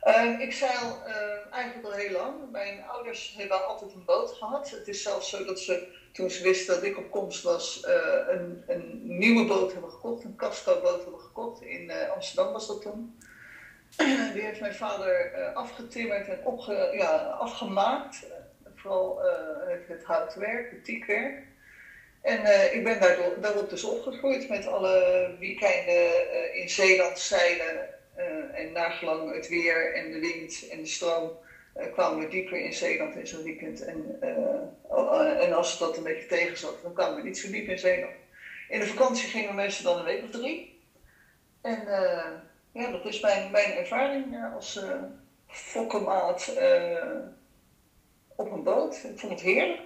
Uh, 0.05 0.39
ik 0.39 0.53
zeil 0.53 1.03
eigenlijk 1.51 1.85
al 1.85 1.91
heel 1.91 2.11
lang. 2.11 2.51
Mijn 2.51 2.83
ouders 2.87 3.33
hebben 3.37 3.67
altijd 3.67 3.93
een 3.93 4.05
boot 4.05 4.31
gehad. 4.31 4.69
Het 4.69 4.87
is 4.87 5.03
zelfs 5.03 5.29
zo 5.29 5.45
dat 5.45 5.59
ze 5.59 5.87
toen 6.15 6.29
ze 6.29 6.43
wisten 6.43 6.75
dat 6.75 6.83
ik 6.83 6.97
op 6.97 7.11
komst 7.11 7.43
was, 7.43 7.85
uh, 7.87 7.93
een, 8.27 8.63
een, 8.67 9.01
nieuwe 9.03 9.45
boot 9.45 9.71
hebben 9.71 9.91
gekocht, 9.91 10.23
een 10.23 10.35
casco-boot 10.35 11.03
hebben 11.03 11.19
gekocht. 11.19 11.61
In 11.61 11.83
uh, 11.83 12.09
Amsterdam 12.09 12.53
was 12.53 12.67
dat 12.67 12.81
toen. 12.81 13.19
Die 14.33 14.41
heeft 14.41 14.59
mijn 14.59 14.75
vader 14.75 15.31
uh, 15.37 15.55
afgetimmerd 15.55 16.27
en 16.27 16.45
opge, 16.45 16.89
ja, 16.93 17.15
afgemaakt. 17.17 18.25
vooral 18.75 19.19
het, 19.67 19.87
het 19.87 20.03
houtwerk, 20.03 20.71
het 20.71 20.85
tiekwerk. 20.85 21.43
En 22.21 22.73
ik 22.73 22.83
ben 22.83 22.99
daardoor, 22.99 23.39
daarop 23.41 23.69
dus 23.69 23.83
opgegroeid 23.83 24.49
met 24.49 24.67
alle 24.67 25.35
weekenden 25.39 26.53
in 26.53 26.69
Zeeland 26.69 27.19
zeilen. 27.19 27.89
En 28.53 28.71
nagelang 28.71 29.33
het 29.33 29.47
weer 29.47 29.95
en 29.95 30.11
de 30.11 30.19
wind 30.19 30.67
en 30.69 30.79
de 30.81 30.87
stroom 30.87 31.31
kwamen 31.93 32.19
we 32.19 32.27
dieper 32.27 32.59
in 32.59 32.73
Zeeland 32.73 33.15
in 33.15 33.27
zo'n 33.27 33.43
weekend. 33.43 33.85
En, 33.85 34.21
en 35.39 35.53
als 35.53 35.79
dat 35.79 35.97
een 35.97 36.03
beetje 36.03 36.27
tegen 36.27 36.57
zat, 36.57 36.81
dan 36.83 36.93
kwamen 36.93 37.15
we 37.15 37.23
niet 37.23 37.37
zo 37.37 37.51
diep 37.51 37.67
in 37.67 37.79
Zeeland. 37.79 38.13
In 38.69 38.79
de 38.79 38.85
vakantie 38.85 39.29
gingen 39.29 39.55
meestal 39.55 39.91
dan 39.91 39.99
een 39.99 40.05
week 40.05 40.23
of 40.23 40.29
drie. 40.29 40.81
En 41.61 41.83
ja, 42.71 42.91
dat 42.91 43.05
is 43.05 43.19
mijn, 43.19 43.51
mijn 43.51 43.71
ervaring 43.71 44.53
als 44.53 44.75
uh, 44.75 45.03
fokkenmaat 45.47 46.57
op 48.35 48.51
een 48.51 48.63
boot. 48.63 48.95
Ik 48.95 49.19
vond 49.19 49.31
het 49.31 49.41
heerlijk. 49.41 49.81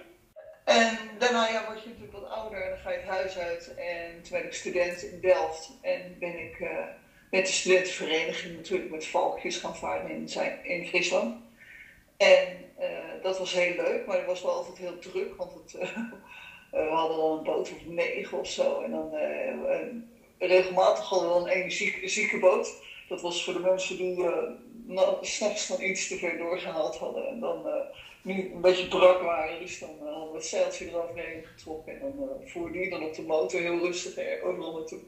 En 0.64 0.98
daarna 1.18 1.48
ja, 1.48 1.66
word 1.66 1.82
je 1.82 1.88
natuurlijk 1.88 2.18
wat 2.18 2.30
ouder 2.30 2.62
en 2.62 2.70
dan 2.70 2.78
ga 2.78 2.90
je 2.90 2.98
het 2.98 3.08
huis 3.08 3.38
uit. 3.38 3.74
En 3.74 4.22
toen 4.22 4.32
ben 4.32 4.44
ik 4.44 4.52
student 4.52 5.02
in 5.02 5.20
Delft 5.20 5.70
en 5.82 6.16
ben 6.18 6.38
ik 6.38 6.60
met 7.30 7.46
de 7.46 7.52
studentenvereniging 7.52 8.56
natuurlijk 8.56 8.90
met 8.90 9.06
valkjes 9.06 9.56
gaan 9.56 9.76
varen 9.76 10.10
in, 10.10 10.28
in 10.62 10.86
Friesland. 10.86 11.36
En 12.16 12.58
dat 13.22 13.38
was 13.38 13.52
heel 13.52 13.74
leuk, 13.74 14.06
maar 14.06 14.16
het 14.16 14.26
was 14.26 14.42
wel 14.42 14.52
altijd 14.52 14.78
heel 14.78 14.98
druk, 14.98 15.36
want 15.36 15.52
het, 15.52 15.72
we 16.70 16.78
hadden 16.78 17.16
al 17.16 17.38
een 17.38 17.44
boot 17.44 17.70
of 17.70 17.86
negen 17.86 18.38
of 18.38 18.48
zo. 18.50 18.80
En 18.80 18.90
dan 18.90 19.14
regelmatig 20.38 21.04
hadden 21.04 21.28
we 21.28 21.34
dan 21.34 21.50
een 21.50 21.70
zieke, 21.70 22.08
zieke 22.08 22.38
boot. 22.38 22.72
Dat 23.08 23.20
was 23.20 23.44
voor 23.44 23.52
de 23.52 23.58
mensen 23.58 23.96
die 23.96 24.18
uh, 24.88 25.12
s'nachts 25.20 25.66
dan 25.66 25.82
iets 25.82 26.08
te 26.08 26.16
ver 26.16 26.38
doorgehaald 26.38 26.96
hadden. 26.96 27.28
En 27.28 27.40
dan 27.40 27.66
nu 28.22 28.52
een 28.52 28.60
beetje 28.60 28.88
brak 28.88 29.22
waren. 29.22 29.60
Dus 29.60 29.78
dan 29.78 29.98
hadden 30.04 30.30
we 30.30 30.36
het 30.36 30.46
zeiltje 30.46 30.86
eroverheen 30.86 31.44
getrokken. 31.44 32.00
En 32.00 32.14
dan 32.16 32.28
voerde 32.44 32.78
die 32.78 32.90
dan 32.90 33.04
op 33.04 33.14
de 33.14 33.22
motor 33.22 33.60
heel 33.60 33.78
rustig 33.78 34.42
overal 34.42 34.72
naartoe. 34.72 35.00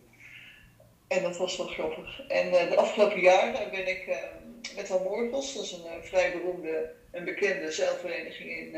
En 1.12 1.22
dat 1.22 1.36
was 1.36 1.56
wel 1.56 1.66
grappig. 1.66 2.26
En 2.28 2.50
de 2.50 2.76
afgelopen 2.76 3.20
jaren 3.20 3.70
ben 3.70 3.88
ik 3.88 4.08
met 4.76 4.90
Al 4.90 5.00
Morgels, 5.00 5.54
dat 5.54 5.64
is 5.64 5.72
een 5.72 6.04
vrij 6.04 6.32
beroemde 6.32 6.92
en 7.10 7.24
bekende 7.24 7.72
zeilvereniging 7.72 8.50
in, 8.50 8.76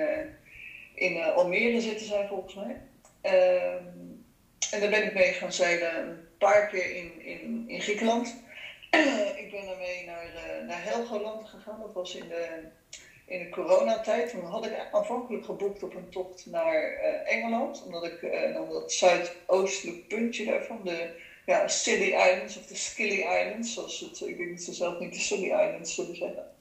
in 0.94 1.22
Almere 1.22 1.80
zitten 1.80 2.06
zij 2.06 2.26
volgens 2.26 2.54
mij. 2.54 2.82
Ehm, 3.20 3.84
en 4.70 4.80
daar 4.80 4.90
ben 4.90 5.04
ik 5.04 5.14
mee 5.14 5.32
gaan 5.32 5.52
zeilen 5.52 6.24
paar 6.44 6.66
keer 6.68 6.96
in, 6.96 7.22
in, 7.22 7.64
in 7.68 7.80
Griekenland. 7.80 8.34
ik 9.42 9.48
ben 9.50 9.66
daarmee 9.66 10.04
naar, 10.06 10.26
uh, 10.26 10.66
naar 10.66 10.84
Helgoland 10.84 11.48
gegaan. 11.48 11.80
Dat 11.80 11.92
was 11.92 12.14
in 12.14 12.28
de, 12.28 12.58
in 13.26 13.38
de 13.38 13.48
coronatijd. 13.48 14.30
Toen 14.30 14.44
had 14.44 14.66
ik 14.66 14.88
aanvankelijk 14.92 15.44
geboekt 15.44 15.82
op 15.82 15.94
een 15.94 16.10
tocht 16.10 16.46
naar 16.46 16.92
uh, 16.92 17.32
Engeland. 17.34 17.82
Omdat 17.84 18.04
ik 18.04 18.22
uh, 18.22 18.54
dan 18.54 18.68
dat 18.68 18.92
zuidoostelijk 18.92 20.08
puntje 20.08 20.44
daarvan, 20.44 20.80
de 20.84 21.22
ja, 21.46 21.68
Scilly 21.68 22.14
Islands 22.14 22.56
of 22.56 22.66
de 22.66 22.74
Skilly 22.74 23.20
Islands. 23.20 23.74
Zoals 23.74 24.00
het, 24.00 24.20
ik 24.20 24.36
denk 24.36 24.50
dat 24.50 24.60
ze 24.60 24.72
zelf 24.72 24.98
niet 24.98 25.12
de 25.12 25.20
Scilly 25.20 25.50
Islands 25.50 25.94
zullen 25.94 26.16
zeggen. 26.16 26.52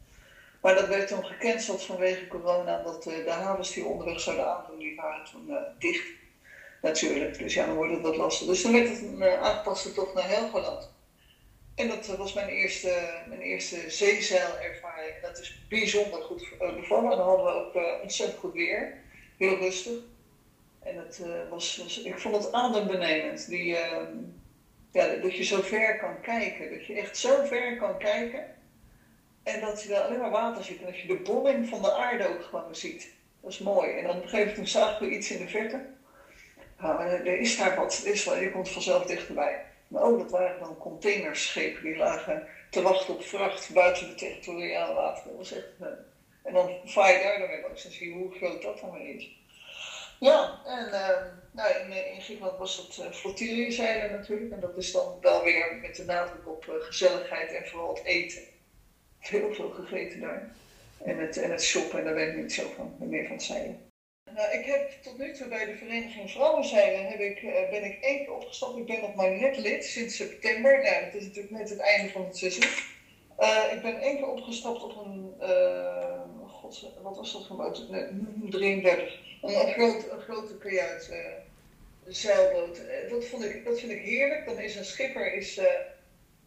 Maar 0.62 0.76
dat 0.76 0.88
werd 0.88 1.08
toen 1.08 1.26
gecanceld 1.26 1.84
vanwege 1.84 2.28
corona. 2.28 2.84
Dat 2.84 3.04
de 3.04 3.24
havens 3.30 3.74
die 3.74 3.86
onderweg 3.86 4.20
zouden 4.20 4.56
aandoen, 4.56 4.78
die 4.78 4.96
waren 4.96 5.26
toen 5.26 5.56
dicht 5.80 6.08
natuurlijk. 6.82 7.38
Dus 7.38 7.54
ja, 7.54 7.66
dan 7.66 7.76
wordt 7.76 8.04
het 8.04 8.16
lastig. 8.16 8.48
Dus 8.48 8.62
dan 8.62 8.72
werd 8.72 8.90
het 8.90 9.02
een 9.02 9.18
uh, 9.18 9.42
aangepaste 9.42 9.94
tocht 9.94 10.14
naar 10.14 10.28
Helgoland. 10.28 10.92
En 11.76 11.88
dat 11.88 12.06
was 12.06 12.34
mijn 12.34 12.48
eerste, 12.48 13.22
mijn 13.28 13.42
eerste 13.42 13.90
zeezeilervaring. 13.90 15.14
Dat 15.22 15.40
is 15.40 15.60
bijzonder 15.70 16.22
goed 16.22 16.48
bevallen. 16.60 17.12
En 17.12 17.18
dan 17.18 17.28
hadden 17.28 17.46
we 17.46 17.52
ook 17.52 18.02
ontzettend 18.02 18.40
goed 18.40 18.54
weer. 18.54 18.98
Heel 19.38 19.58
rustig. 19.58 19.94
En 20.80 20.96
was, 21.50 21.78
was, 21.78 22.02
ik 22.02 22.20
vond 22.20 22.36
het 22.36 22.52
adembenemend. 22.52 23.48
Die, 23.48 23.76
ehm, 23.76 24.16
ja, 24.94 25.16
dat 25.16 25.38
je 25.38 25.44
zo 25.44 25.62
ver 25.62 25.98
kan 25.98 26.22
kijken. 26.22 26.70
Dat 26.70 26.86
je 26.86 26.94
echt 26.94 27.18
zo 27.18 27.46
ver 27.46 27.78
kan 27.78 27.98
kijken. 27.98 28.56
En 29.44 29.62
dat 29.62 29.84
je 29.84 29.90
daar 29.90 30.02
alleen 30.02 30.20
maar 30.20 30.30
water 30.30 30.64
ziet. 30.64 30.80
En 30.80 30.86
dat 30.86 31.00
je 31.00 31.08
de 31.08 31.16
bolling 31.16 31.68
van 31.70 31.82
de 31.82 31.94
aarde 31.94 32.28
ook 32.28 32.44
gewoon 32.44 32.76
ziet. 32.76 33.12
Dat 33.42 33.52
is 33.52 33.60
mooi. 33.60 33.92
En 33.92 34.04
dan 34.04 34.16
op 34.16 34.24
een 34.24 34.30
gegeven 34.30 34.52
moment 34.52 34.70
zagen 34.70 35.08
we 35.08 35.16
iets 35.16 35.32
in 35.32 35.38
de 35.38 35.48
verte. 35.48 35.86
Nou, 36.80 37.04
er 37.04 37.40
is 37.40 37.58
daar 37.58 37.76
wat, 37.76 38.02
is 38.06 38.26
wel, 38.26 38.38
je 38.38 38.52
komt 38.52 38.70
vanzelf 38.70 39.06
dichterbij. 39.06 39.66
Maar 39.88 40.04
ook 40.04 40.20
dat 40.20 40.32
waren 40.32 40.60
dan 40.60 40.78
containerschepen 40.78 41.84
die 41.84 41.98
lagen 41.98 42.48
te 42.70 42.82
wachten 42.82 43.14
op 43.14 43.24
vracht 43.24 43.74
buiten 43.74 44.08
de 44.08 44.16
territoriale 44.16 44.94
water. 44.94 45.24
Dat 45.24 45.38
was 45.38 45.54
uh, 45.54 45.88
en 46.44 46.54
dan 46.54 46.72
vaar 46.86 47.12
je 47.12 47.24
daar 47.24 47.40
dan 47.40 47.48
weer 47.48 47.62
langs 47.62 47.86
en 47.86 47.92
zie 47.92 48.10
je 48.10 48.14
hoe 48.14 48.34
groot 48.34 48.62
dat 48.62 48.80
dan 48.80 48.92
weer 48.92 49.16
is. 49.16 49.32
Ja, 50.24 50.60
en 50.66 50.88
uh, 50.88 51.10
nou, 51.52 51.74
in, 52.14 52.22
Griekenland 52.22 52.58
was 52.58 52.78
dat 52.78 53.06
uh, 53.06 54.12
natuurlijk. 54.12 54.52
En 54.52 54.60
dat 54.60 54.78
is 54.78 54.92
dan 54.92 55.18
wel 55.22 55.44
weer 55.44 55.80
met 55.82 55.96
de 55.96 56.06
nadruk 56.06 56.48
op 56.48 56.66
uh, 56.66 56.76
gezelligheid 56.80 57.52
en 57.52 57.68
vooral 57.68 57.94
het 57.94 58.04
eten. 58.04 58.42
Heel 59.20 59.54
veel 59.54 59.70
gegeten 59.70 60.20
daar. 60.20 60.56
En 61.04 61.18
het, 61.18 61.38
en 61.38 61.52
het 61.52 61.64
shoppen, 61.64 62.00
en 62.00 62.06
daar 62.06 62.14
ben 62.14 62.30
ik 62.30 62.36
niet 62.36 62.54
zo 62.54 62.64
van, 62.76 62.96
meer 63.00 63.24
van 63.24 63.36
het 63.36 63.44
zeilen. 63.44 63.92
Nou, 64.34 64.52
ik 64.52 64.66
heb 64.66 64.92
tot 65.02 65.18
nu 65.18 65.34
toe 65.34 65.48
bij 65.48 65.66
de 65.66 65.78
Vereniging 65.78 66.32
Vrouwenzeilen 66.32 67.08
heb 67.08 67.20
ik, 67.20 67.42
uh, 67.42 67.70
ben 67.70 67.84
ik 67.84 68.02
één 68.02 68.18
keer 68.18 68.34
opgestapt. 68.34 68.78
Ik 68.78 68.86
ben 68.86 69.02
nog 69.02 69.16
maar 69.16 69.32
net 69.32 69.58
lid 69.58 69.86
sinds 69.86 70.16
september. 70.16 70.82
Nou, 70.82 71.04
het 71.04 71.14
is 71.14 71.24
natuurlijk 71.24 71.54
net 71.54 71.70
het 71.70 71.80
einde 71.80 72.12
van 72.12 72.26
het 72.26 72.38
seizoen. 72.38 72.70
Ik 73.72 73.82
ben 73.82 74.00
één 74.02 74.16
keer 74.16 74.28
opgestapt 74.28 74.84
op 74.84 75.06
een, 75.06 75.34
wat 77.02 77.16
was 77.16 77.34
dat 77.34 77.48
voor 77.48 77.56
boot? 77.56 77.90
Nee, 77.90 78.06
33. 78.50 79.20
Een, 79.42 79.74
groot, 79.74 80.12
een 80.12 80.22
grote 80.22 80.58
kajuit 80.58 81.12
zeilboot. 82.08 82.82
dat, 83.10 83.26
vond 83.26 83.44
ik, 83.44 83.66
dat 83.66 83.80
vind 83.80 83.92
ik 83.92 84.02
heerlijk. 84.02 84.46
Dan 84.46 84.60
is 84.60 84.76
een 84.76 84.86
schipper, 84.86 85.34
is, 85.34 85.62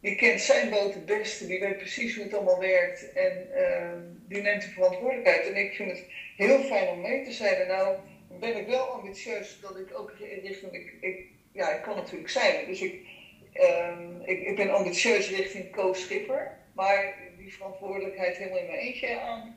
die 0.01 0.17
kent 0.17 0.41
zijn 0.41 0.71
boot 0.71 0.95
het 0.95 1.07
beste, 1.07 1.47
die 1.47 1.61
weet 1.61 1.77
precies 1.77 2.15
hoe 2.15 2.25
het 2.25 2.35
allemaal 2.35 2.59
werkt. 2.59 3.13
En 3.13 3.55
ehm, 3.55 4.01
die 4.29 4.43
neemt 4.43 4.63
de 4.63 4.69
verantwoordelijkheid. 4.69 5.47
En 5.47 5.57
ik 5.57 5.75
vind 5.75 5.91
het 5.91 6.05
heel 6.37 6.59
fijn 6.59 6.89
om 6.89 7.01
mee 7.01 7.25
te 7.25 7.33
zijn. 7.33 7.69
nou 7.69 7.97
ben 8.29 8.57
ik 8.57 8.67
wel 8.67 8.85
ambitieus 8.85 9.59
dat 9.61 9.79
ik 9.79 9.99
ook 9.99 10.13
richting, 10.43 10.73
ik, 11.01 11.25
ja, 11.53 11.71
ik 11.71 11.83
kan 11.83 11.97
natuurlijk 11.97 12.31
zijn. 12.31 12.67
Dus 12.67 12.81
ik, 12.81 13.07
um, 13.55 14.23
ik, 14.25 14.43
ik, 14.43 14.57
ben 14.57 14.75
ambitieus 14.75 15.31
richting 15.31 15.73
co-schipper. 15.73 16.59
Maar 16.73 17.15
die 17.39 17.55
verantwoordelijkheid 17.55 18.37
helemaal 18.37 18.59
in 18.59 18.67
mijn 18.67 18.79
eentje 18.79 19.21
aan 19.21 19.57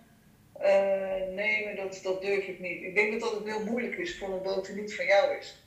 uh, 0.61 1.35
nemen, 1.35 1.75
dat, 1.75 1.99
dat 2.03 2.21
durf 2.21 2.47
ik 2.47 2.59
niet. 2.59 2.83
Ik 2.83 2.95
denk 2.95 3.19
dat 3.19 3.31
dat 3.31 3.43
heel 3.45 3.65
moeilijk 3.65 3.97
is 3.97 4.17
voor 4.17 4.29
een 4.29 4.41
boot 4.41 4.65
die 4.65 4.75
niet 4.75 4.95
van 4.95 5.05
jou 5.05 5.37
is. 5.37 5.63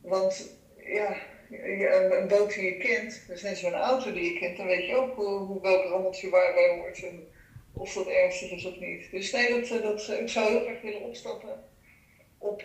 Want 0.00 0.58
ja, 0.76 1.16
een 1.50 2.28
boot 2.28 2.54
die 2.54 2.64
je 2.64 2.76
kent, 2.76 3.24
dus 3.26 3.42
net 3.42 3.58
zo'n 3.58 3.74
auto 3.74 4.12
die 4.12 4.32
je 4.32 4.38
kent, 4.38 4.56
dan 4.56 4.66
weet 4.66 4.86
je 4.86 4.94
ook 4.94 5.14
hoe, 5.14 5.38
hoe 5.38 5.60
welk 5.60 5.84
rammeltje 5.84 6.28
waarbij 6.28 6.68
hoort 6.68 7.02
en 7.02 7.28
of 7.72 7.92
dat 7.92 8.06
ernstig 8.06 8.50
is 8.50 8.64
of 8.64 8.78
niet. 8.78 9.10
Dus 9.10 9.32
nee, 9.32 9.48
dat, 9.48 9.82
dat, 9.82 10.08
ik 10.08 10.28
zou 10.28 10.50
heel 10.50 10.68
erg 10.68 10.80
willen 10.80 11.02
opstappen 11.02 11.64
op, 12.38 12.62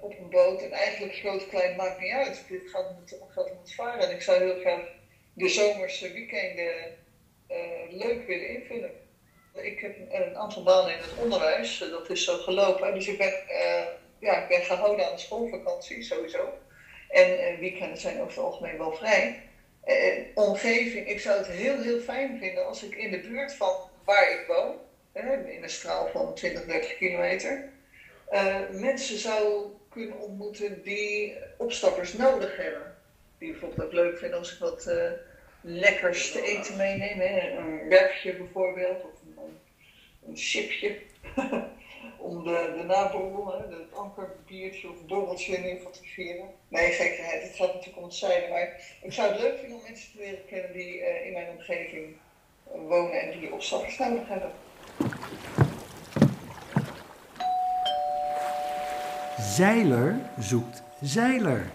op 0.00 0.18
een 0.18 0.30
boot. 0.30 0.62
En 0.62 0.70
eigenlijk 0.70 1.14
groot 1.14 1.48
klein 1.48 1.76
maakt 1.76 2.00
niet 2.00 2.12
uit. 2.12 2.44
Dit 2.48 2.70
gaat 2.70 2.90
om 2.90 2.96
het, 3.04 3.18
gaat 3.28 3.74
varen. 3.74 4.08
En 4.08 4.14
ik 4.14 4.22
zou 4.22 4.42
heel 4.42 4.60
graag 4.60 4.88
de 5.34 5.48
zomerse 5.48 6.12
weekenden 6.12 6.74
leuk 7.90 8.26
willen 8.26 8.48
invullen. 8.48 9.05
Ik 9.56 9.80
heb 9.80 9.96
een 10.10 10.36
aantal 10.36 10.62
banen 10.62 10.92
in 10.92 10.98
het 10.98 11.18
onderwijs, 11.22 11.78
dat 11.78 12.10
is 12.10 12.24
zo 12.24 12.36
gelopen. 12.36 12.94
Dus 12.94 13.08
ik 13.08 13.18
ben, 13.18 13.32
uh, 13.48 13.84
ja, 14.18 14.42
ik 14.42 14.48
ben 14.48 14.64
gehouden 14.64 15.06
aan 15.06 15.14
de 15.14 15.20
schoolvakantie 15.20 16.02
sowieso. 16.02 16.52
En 17.08 17.58
weekenden 17.58 17.96
zijn 17.96 18.20
over 18.20 18.28
het 18.28 18.38
algemeen 18.38 18.78
wel 18.78 18.92
vrij. 18.92 19.42
omgeving, 20.34 21.08
ik 21.08 21.20
zou 21.20 21.38
het 21.38 21.46
heel, 21.46 21.80
heel 21.80 21.98
fijn 21.98 22.38
vinden 22.38 22.66
als 22.66 22.82
ik 22.82 22.94
in 22.94 23.10
de 23.10 23.20
buurt 23.20 23.54
van 23.54 23.74
waar 24.04 24.30
ik 24.30 24.44
woon, 24.46 24.74
in 25.46 25.62
een 25.62 25.70
straal 25.70 26.08
van 26.08 26.34
20, 26.34 26.64
30 26.64 26.96
kilometer, 26.96 27.72
mensen 28.70 29.18
zou 29.18 29.70
kunnen 29.88 30.18
ontmoeten 30.18 30.82
die 30.82 31.36
opstappers 31.56 32.12
nodig 32.12 32.56
hebben. 32.56 32.94
Die 33.38 33.50
bijvoorbeeld 33.50 33.86
ook 33.86 33.92
leuk 33.92 34.18
vinden 34.18 34.38
als 34.38 34.52
ik 34.52 34.58
wat 34.58 34.86
lekkers 35.66 36.30
te 36.32 36.42
eten 36.42 36.76
meeneem. 36.76 37.18
Hè? 37.20 37.50
Een 37.50 37.88
werfje 37.88 38.36
bijvoorbeeld, 38.36 39.04
een, 40.28 40.36
chipje. 40.36 40.98
om 42.18 42.44
de, 42.44 42.74
de 42.76 42.82
naborrel, 42.82 43.64
het 43.68 43.94
ankerbiertje 43.94 44.90
of 44.90 45.06
borreltje 45.06 45.52
in 45.52 45.62
ieder 45.62 45.76
geval 45.76 45.92
te 45.92 46.04
vieren. 46.04 46.48
Nee, 46.68 46.92
gekheid, 46.92 47.42
het 47.42 47.56
gaat 47.56 47.66
natuurlijk 47.66 47.96
om 47.96 48.04
het 48.04 48.14
zijde. 48.14 48.48
Maar 48.48 48.80
ik 49.02 49.12
zou 49.12 49.32
het 49.32 49.40
leuk 49.40 49.58
vinden 49.58 49.76
om 49.76 49.82
mensen 49.82 50.12
te 50.12 50.18
leren 50.18 50.46
kennen 50.46 50.72
die 50.72 50.98
uh, 50.98 51.26
in 51.26 51.32
mijn 51.32 51.48
omgeving 51.48 52.16
wonen 52.64 53.20
en 53.20 53.38
die 53.38 53.52
opstappers 53.52 53.98
nodig 53.98 54.28
hebben. 54.28 54.52
Zeiler 59.38 60.18
zoekt 60.38 60.82
zeiler. 61.00 61.70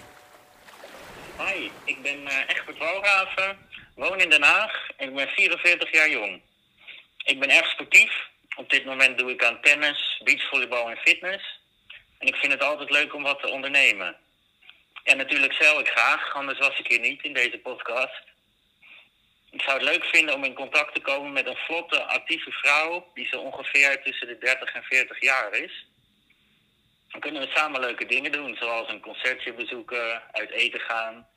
Hoi, 1.35 1.71
ik 1.83 2.01
ben 2.01 2.21
uh, 2.21 2.33
Egbert 2.47 2.77
Walraven, 2.77 3.57
woon 3.95 4.19
in 4.19 4.29
Den 4.29 4.43
Haag 4.43 4.89
en 4.97 5.07
ik 5.07 5.15
ben 5.15 5.27
44 5.27 5.91
jaar 5.91 6.09
jong. 6.09 6.41
Ik 7.25 7.39
ben 7.39 7.49
erg 7.49 7.70
dit 8.71 8.85
moment 8.85 9.17
doe 9.17 9.31
ik 9.31 9.43
aan 9.43 9.61
tennis, 9.61 10.21
beachvolleybal 10.23 10.89
en 10.89 10.97
fitness. 10.97 11.59
En 12.17 12.27
ik 12.27 12.35
vind 12.35 12.51
het 12.51 12.63
altijd 12.63 12.89
leuk 12.89 13.13
om 13.13 13.23
wat 13.23 13.41
te 13.41 13.49
ondernemen. 13.49 14.15
En 15.03 15.17
natuurlijk 15.17 15.53
zeil 15.53 15.79
ik 15.79 15.87
graag, 15.87 16.33
anders 16.33 16.59
was 16.59 16.79
ik 16.79 16.87
hier 16.87 16.99
niet 16.99 17.23
in 17.23 17.33
deze 17.33 17.57
podcast. 17.57 18.23
Ik 19.51 19.61
zou 19.61 19.77
het 19.77 19.89
leuk 19.89 20.03
vinden 20.03 20.35
om 20.35 20.43
in 20.43 20.53
contact 20.53 20.95
te 20.95 21.01
komen 21.01 21.33
met 21.33 21.47
een 21.47 21.55
vlotte, 21.55 22.03
actieve 22.03 22.51
vrouw 22.51 23.11
die 23.13 23.27
zo 23.27 23.39
ongeveer 23.39 24.01
tussen 24.03 24.27
de 24.27 24.37
30 24.37 24.73
en 24.73 24.83
40 24.83 25.21
jaar 25.21 25.53
is. 25.53 25.85
Dan 27.09 27.21
kunnen 27.21 27.41
we 27.41 27.51
samen 27.53 27.79
leuke 27.79 28.05
dingen 28.05 28.31
doen, 28.31 28.55
zoals 28.59 28.89
een 28.89 29.01
concertje 29.01 29.53
bezoeken, 29.53 30.21
uit 30.31 30.49
eten 30.49 30.79
gaan, 30.79 31.27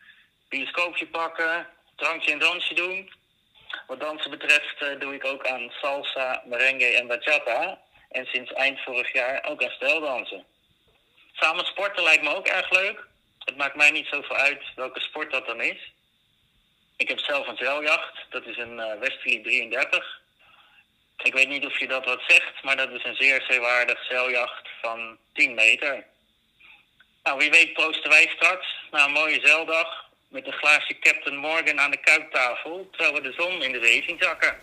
bioscoopje 0.49 1.07
pakken, 1.07 1.67
drankje 1.97 2.33
en 2.33 2.39
dansje 2.39 2.75
doen. 2.75 3.13
Wat 3.87 4.01
dansen 4.01 4.31
betreft 4.31 4.83
eh, 4.83 5.01
doe 5.01 5.15
ik 5.15 5.25
ook 5.25 5.47
aan 5.47 5.73
salsa, 5.81 6.43
merengue 6.45 6.97
en 6.97 7.07
bachata. 7.07 7.79
En 8.11 8.27
sinds 8.27 8.53
eind 8.53 8.81
vorig 8.81 9.13
jaar 9.13 9.45
ook 9.45 9.63
aan 9.63 9.71
stijldansen. 9.71 10.45
Samen 11.33 11.65
sporten 11.65 12.03
lijkt 12.03 12.23
me 12.23 12.35
ook 12.35 12.47
erg 12.47 12.71
leuk. 12.71 13.07
Het 13.39 13.57
maakt 13.57 13.77
mij 13.77 13.91
niet 13.91 14.07
zoveel 14.07 14.37
uit 14.37 14.63
welke 14.75 15.01
sport 15.01 15.31
dat 15.31 15.47
dan 15.47 15.61
is. 15.61 15.93
Ik 16.97 17.09
heb 17.09 17.19
zelf 17.19 17.47
een 17.47 17.57
zeiljacht, 17.57 18.27
dat 18.31 18.47
is 18.47 18.57
een 18.57 18.79
uh, 18.79 18.99
Westerly 19.01 19.43
33. 19.43 20.21
Ik 21.23 21.35
weet 21.35 21.49
niet 21.49 21.67
of 21.67 21.79
je 21.79 21.89
dat 21.89 22.05
wat 22.05 22.23
zegt, 22.27 22.63
maar 22.63 22.77
dat 22.77 22.91
is 22.91 23.05
een 23.05 23.17
zeer 23.17 23.45
zeewaardig 23.49 24.05
zeiljacht 24.05 24.69
van 24.83 25.19
10 25.33 25.55
meter. 25.55 26.07
Nou, 27.23 27.39
wie 27.39 27.51
weet 27.51 27.73
proosten 27.73 28.11
wij 28.11 28.33
straks 28.37 28.67
na 28.91 29.05
een 29.05 29.13
mooie 29.13 29.47
zeildag 29.47 30.04
met 30.35 30.47
een 30.47 30.53
glaasje 30.53 30.99
Captain 30.99 31.37
Morgan 31.37 31.81
aan 31.81 31.91
de 31.91 32.01
kuiptafel, 32.01 32.89
terwijl 32.91 33.15
we 33.15 33.21
de 33.21 33.33
zon 33.33 33.63
in 33.63 33.73
de 33.73 33.85
zee 33.85 34.17
zakken. 34.19 34.55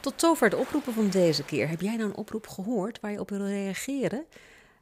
Tot 0.00 0.20
zover 0.20 0.50
de 0.50 0.56
oproepen 0.56 0.92
van 0.92 1.10
deze 1.10 1.44
keer. 1.44 1.68
Heb 1.68 1.80
jij 1.80 1.96
nou 1.96 2.08
een 2.08 2.16
oproep 2.16 2.46
gehoord 2.46 3.00
waar 3.00 3.10
je 3.10 3.20
op 3.20 3.30
wil 3.30 3.46
reageren? 3.46 4.26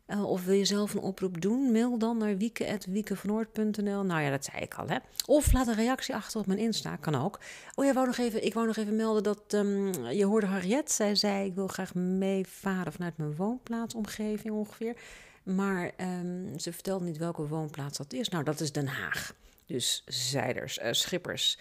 Uh, 0.07 0.31
of 0.31 0.45
wil 0.45 0.55
je 0.55 0.65
zelf 0.65 0.95
een 0.95 1.01
oproep 1.01 1.41
doen? 1.41 1.73
Mail 1.73 1.99
dan 1.99 2.19
naar 2.19 2.37
wieke.wiekevanoord.nl. 2.37 4.03
Nou 4.03 4.23
ja, 4.23 4.31
dat 4.31 4.45
zei 4.45 4.63
ik 4.63 4.75
al, 4.75 4.89
hè. 4.89 4.97
Of 5.27 5.53
laat 5.53 5.67
een 5.67 5.75
reactie 5.75 6.15
achter 6.15 6.41
op 6.41 6.47
mijn 6.47 6.59
Insta, 6.59 6.97
kan 6.97 7.15
ook. 7.15 7.39
Oh 7.75 7.85
ja, 7.85 7.93
wou 7.93 8.07
nog 8.07 8.19
even, 8.19 8.45
ik 8.45 8.55
wou 8.55 8.67
nog 8.67 8.77
even 8.77 8.97
melden 8.97 9.23
dat 9.23 9.53
um, 9.53 10.09
je 10.11 10.25
hoorde 10.25 10.47
Harriet. 10.47 10.93
Zij 10.93 11.15
zei, 11.15 11.47
ik 11.47 11.55
wil 11.55 11.69
graag 11.69 11.95
meevaren 11.95 12.93
vanuit 12.93 13.17
mijn 13.17 13.37
woonplaatsomgeving 13.37 14.55
ongeveer. 14.55 14.95
Maar 15.45 15.91
um, 16.01 16.59
ze 16.59 16.73
vertelde 16.73 17.05
niet 17.05 17.19
welke 17.19 17.47
woonplaats 17.47 17.99
dat 17.99 18.13
is. 18.13 18.29
Nou, 18.29 18.45
dat 18.45 18.61
is 18.61 18.73
Den 18.73 18.87
Haag. 18.87 19.35
Dus 19.67 20.03
zeiders, 20.07 20.79
uh, 20.79 20.93
schippers. 20.93 21.59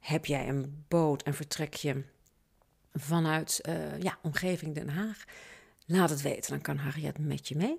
Heb 0.00 0.26
jij 0.26 0.48
een 0.48 0.84
boot 0.88 1.22
en 1.22 1.34
vertrek 1.34 1.74
je 1.74 2.04
vanuit 2.92 3.60
uh, 3.68 3.98
ja, 3.98 4.18
omgeving 4.22 4.74
Den 4.74 4.88
Haag? 4.88 5.24
Laat 5.86 6.10
het 6.10 6.22
weten, 6.22 6.50
dan 6.50 6.60
kan 6.60 6.76
Harriet 6.76 7.18
met 7.18 7.48
je 7.48 7.56
mee. 7.56 7.78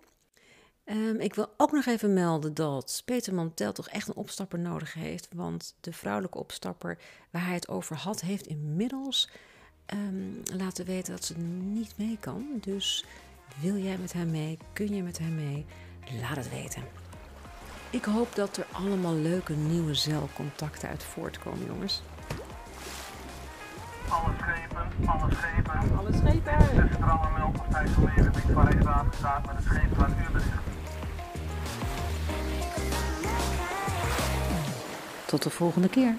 Um, 0.86 1.20
ik 1.20 1.34
wil 1.34 1.54
ook 1.58 1.72
nog 1.72 1.86
even 1.86 2.14
melden 2.14 2.54
dat 2.54 3.02
Peter 3.06 3.34
Mantel 3.34 3.72
toch 3.72 3.90
echt 3.90 4.08
een 4.08 4.16
opstapper 4.16 4.60
nodig 4.60 4.94
heeft. 4.94 5.28
Want 5.34 5.76
de 5.80 5.94
vrouwelijke 5.94 6.38
opstapper 6.38 6.98
waar 7.30 7.46
hij 7.46 7.54
het 7.54 7.68
over 7.68 7.96
had, 7.96 8.22
heeft 8.22 8.48
inmiddels 8.48 9.30
um, 9.94 10.42
laten 10.54 10.86
weten 10.86 11.14
dat 11.14 11.26
ze 11.26 11.38
niet 11.38 11.98
mee 11.98 12.18
kan. 12.20 12.46
Dus 12.62 13.06
wil 13.60 13.78
jij 13.78 13.98
met 13.98 14.14
hem 14.14 14.32
mee? 14.32 14.58
Kun 14.74 14.96
je 14.96 15.04
met 15.04 15.18
hem 15.18 15.36
mee? 15.36 15.66
Laat 16.22 16.36
het 16.36 16.50
weten. 16.50 16.84
Ik 17.90 18.06
hoop 18.06 18.36
dat 18.36 18.58
er 18.58 18.66
allemaal 18.72 19.14
leuke 19.14 19.54
nieuwe 19.54 19.94
zeilcontacten 19.94 20.90
uit 20.90 21.04
voortkomen, 21.04 21.66
jongens. 21.66 22.02
Alle 24.10 24.34
schepen, 24.40 25.08
alle 25.08 25.32
schepen. 25.32 25.98
Alle 25.98 26.14
schepen. 26.14 26.58
Tussen 26.58 27.02
Drammen, 27.02 27.44
of 27.44 27.68
Thijsselmeer, 27.72 28.32
niet 28.36 28.54
waar 28.54 28.76
ik 28.76 28.82
water 28.82 29.14
staat 29.18 29.46
met 29.46 29.56
het 29.56 29.66
scheep 29.66 29.96
van. 29.96 30.16
Tot 35.26 35.44
de 35.44 35.50
volgende 35.50 35.90
keer. 35.90 36.16